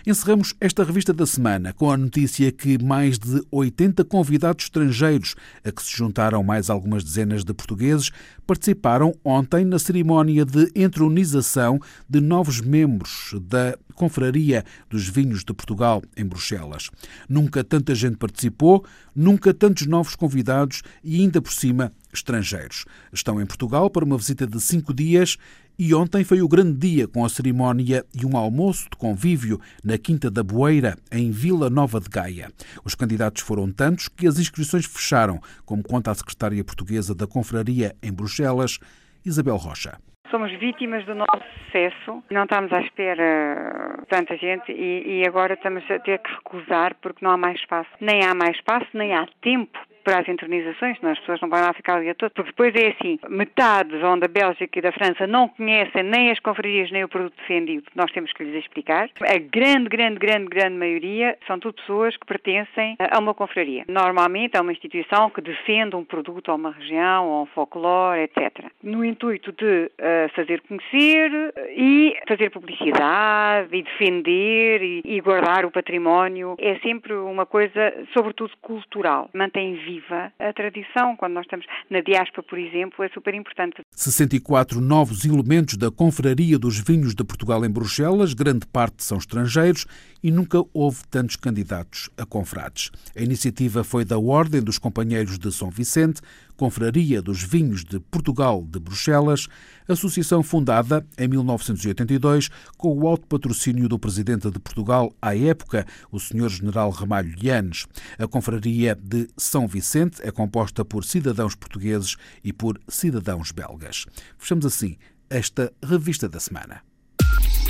Encerramos 0.05 0.53
esta 0.59 0.83
revista 0.83 1.13
da 1.13 1.25
semana 1.25 1.71
com 1.73 1.89
a 1.89 1.97
notícia 1.97 2.51
que 2.51 2.81
mais 2.83 3.17
de 3.17 3.41
80 3.49 4.03
convidados 4.03 4.65
estrangeiros, 4.65 5.35
a 5.63 5.71
que 5.71 5.81
se 5.81 5.95
juntaram 5.95 6.43
mais 6.43 6.69
algumas 6.69 7.03
dezenas 7.03 7.45
de 7.45 7.53
portugueses, 7.53 8.11
participaram 8.45 9.13
ontem 9.23 9.63
na 9.63 9.79
cerimónia 9.79 10.43
de 10.43 10.69
entronização 10.75 11.79
de 12.09 12.19
novos 12.19 12.59
membros 12.59 13.33
da 13.41 13.77
Confraria 13.91 14.63
dos 14.89 15.07
Vinhos 15.07 15.43
de 15.43 15.53
Portugal, 15.53 16.01
em 16.15 16.25
Bruxelas. 16.25 16.89
Nunca 17.27 17.63
tanta 17.63 17.93
gente 17.93 18.17
participou, 18.17 18.85
nunca 19.15 19.53
tantos 19.53 19.87
novos 19.87 20.15
convidados 20.15 20.81
e, 21.03 21.21
ainda 21.21 21.41
por 21.41 21.51
cima, 21.51 21.91
estrangeiros. 22.13 22.85
Estão 23.11 23.41
em 23.41 23.45
Portugal 23.45 23.89
para 23.89 24.05
uma 24.05 24.17
visita 24.17 24.45
de 24.45 24.59
cinco 24.59 24.93
dias 24.93 25.37
e 25.77 25.93
ontem 25.95 26.23
foi 26.23 26.41
o 26.41 26.47
grande 26.47 26.77
dia 26.77 27.07
com 27.07 27.25
a 27.25 27.29
cerimónia 27.29 28.05
e 28.13 28.25
um 28.25 28.37
almoço 28.37 28.83
de 28.83 28.97
convívio 28.97 29.59
na 29.83 29.97
Quinta 29.97 30.29
da 30.29 30.43
Boeira, 30.43 30.97
em 31.11 31.31
Vila 31.31 31.69
Nova 31.69 31.99
de 31.99 32.07
Gaia. 32.07 32.51
Os 32.83 32.93
candidatos 32.93 33.41
foram 33.41 33.71
tantos 33.71 34.07
que 34.07 34.27
as 34.27 34.37
inscrições 34.37 34.85
fecharam, 34.85 35.41
como 35.65 35.81
conta 35.81 36.11
a 36.11 36.15
secretária 36.15 36.63
portuguesa 36.63 37.15
da 37.15 37.25
Confraria 37.25 37.95
em 38.01 38.11
Bruxelas, 38.11 38.77
Isabel 39.25 39.57
Rocha. 39.57 39.97
Somos 40.31 40.49
vítimas 40.53 41.03
do 41.05 41.13
nosso 41.13 41.43
sucesso, 41.65 42.23
não 42.31 42.43
estamos 42.43 42.71
à 42.71 42.79
espera 42.79 43.97
de 43.99 44.05
tanta 44.05 44.37
gente 44.37 44.71
e, 44.71 45.19
e 45.19 45.27
agora 45.27 45.55
estamos 45.55 45.83
a 45.91 45.99
ter 45.99 46.19
que 46.19 46.31
recusar 46.31 46.95
porque 47.01 47.23
não 47.23 47.31
há 47.31 47.37
mais 47.37 47.59
espaço. 47.59 47.89
Nem 47.99 48.23
há 48.23 48.33
mais 48.33 48.55
espaço, 48.55 48.87
nem 48.93 49.13
há 49.13 49.27
tempo 49.41 49.77
para 50.03 50.19
as 50.19 50.27
entronizações, 50.27 50.97
não, 51.01 51.11
as 51.11 51.19
pessoas 51.19 51.41
não 51.41 51.49
vão 51.49 51.61
lá 51.61 51.73
ficar 51.73 51.99
o 51.99 52.03
dia 52.03 52.15
todo, 52.15 52.31
porque 52.31 52.51
depois 52.51 52.75
é 52.75 52.89
assim, 52.89 53.19
metade 53.29 53.97
vão 53.97 54.17
da 54.17 54.27
Bélgica 54.27 54.79
e 54.79 54.81
da 54.81 54.91
França 54.91 55.27
não 55.27 55.47
conhecem 55.47 56.03
nem 56.03 56.31
as 56.31 56.39
confrarias 56.39 56.91
nem 56.91 57.03
o 57.03 57.09
produto 57.09 57.35
defendido, 57.37 57.85
nós 57.95 58.11
temos 58.11 58.31
que 58.33 58.43
lhes 58.43 58.63
explicar. 58.63 59.09
A 59.21 59.37
grande, 59.37 59.89
grande, 59.89 60.19
grande, 60.19 60.45
grande 60.47 60.77
maioria 60.77 61.37
são 61.47 61.59
tudo 61.59 61.75
pessoas 61.75 62.15
que 62.17 62.25
pertencem 62.25 62.95
a 62.99 63.19
uma 63.19 63.33
confraria. 63.33 63.85
Normalmente 63.87 64.57
é 64.57 64.61
uma 64.61 64.71
instituição 64.71 65.29
que 65.29 65.41
defende 65.41 65.95
um 65.95 66.03
produto 66.03 66.49
ou 66.49 66.55
uma 66.55 66.71
região 66.71 67.27
ou 67.27 67.43
um 67.43 67.45
folclore, 67.47 68.21
etc. 68.21 68.65
No 68.83 69.03
intuito 69.03 69.51
de 69.51 69.85
uh, 69.85 70.29
fazer 70.35 70.61
conhecer 70.61 71.31
e 71.75 72.15
fazer 72.27 72.49
publicidade 72.49 73.75
e 73.75 73.83
defender 73.83 74.81
e, 74.81 75.01
e 75.05 75.21
guardar 75.21 75.65
o 75.65 75.71
património 75.71 76.55
é 76.59 76.75
sempre 76.79 77.13
uma 77.13 77.45
coisa, 77.45 77.93
sobretudo 78.13 78.51
cultural. 78.61 79.29
Mantém 79.33 79.75
viva 79.91 80.31
a 80.39 80.53
tradição. 80.53 81.15
Quando 81.17 81.33
nós 81.33 81.45
estamos 81.45 81.65
na 81.89 82.01
diáspora, 82.01 82.43
por 82.43 82.57
exemplo, 82.57 83.03
é 83.03 83.09
super 83.09 83.33
importante. 83.33 83.81
64 83.91 84.79
novos 84.79 85.25
elementos 85.25 85.77
da 85.77 85.91
Confraria 85.91 86.57
dos 86.57 86.79
Vinhos 86.79 87.13
de 87.13 87.23
Portugal 87.23 87.65
em 87.65 87.69
Bruxelas, 87.69 88.33
grande 88.33 88.65
parte 88.65 89.03
são 89.03 89.17
estrangeiros 89.17 89.85
e 90.23 90.31
nunca 90.31 90.63
houve 90.73 91.01
tantos 91.09 91.35
candidatos 91.35 92.09
a 92.17 92.25
confrades. 92.25 92.91
A 93.15 93.21
iniciativa 93.21 93.83
foi 93.83 94.05
da 94.05 94.17
Ordem 94.17 94.61
dos 94.61 94.77
Companheiros 94.77 95.37
de 95.37 95.51
São 95.51 95.69
Vicente, 95.69 96.21
Confraria 96.61 97.23
dos 97.23 97.41
Vinhos 97.41 97.83
de 97.83 97.99
Portugal 97.99 98.63
de 98.63 98.79
Bruxelas, 98.79 99.47
associação 99.87 100.43
fundada 100.43 101.03
em 101.17 101.27
1982 101.27 102.49
com 102.77 102.95
o 102.95 103.07
alto 103.07 103.25
patrocínio 103.25 103.89
do 103.89 103.97
presidente 103.97 104.51
de 104.51 104.59
Portugal 104.59 105.11
à 105.19 105.35
época, 105.35 105.87
o 106.11 106.19
Sr. 106.19 106.49
General 106.49 106.91
Ramalho 106.91 107.33
Lianes. 107.35 107.87
A 108.19 108.27
Confraria 108.27 108.93
de 108.93 109.27
São 109.35 109.67
Vicente 109.67 110.21
é 110.21 110.29
composta 110.29 110.85
por 110.85 111.03
cidadãos 111.03 111.55
portugueses 111.55 112.15
e 112.43 112.53
por 112.53 112.79
cidadãos 112.87 113.49
belgas. 113.49 114.05
Fechamos 114.37 114.63
assim 114.63 114.97
esta 115.31 115.73
revista 115.83 116.29
da 116.29 116.39
semana. 116.39 116.83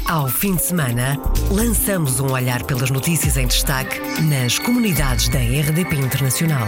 Ao 0.06 0.27
fim 0.27 0.58
de 0.58 0.63
semana, 0.63 1.17
lançamos 1.49 2.19
um 2.19 2.34
olhar 2.34 2.65
pelas 2.65 2.91
notícias 2.91 3.38
em 3.38 3.47
destaque 3.47 3.97
nas 4.23 4.60
comunidades 4.60 5.30
da 5.30 5.39
RDP 5.39 5.95
Internacional. 5.95 6.67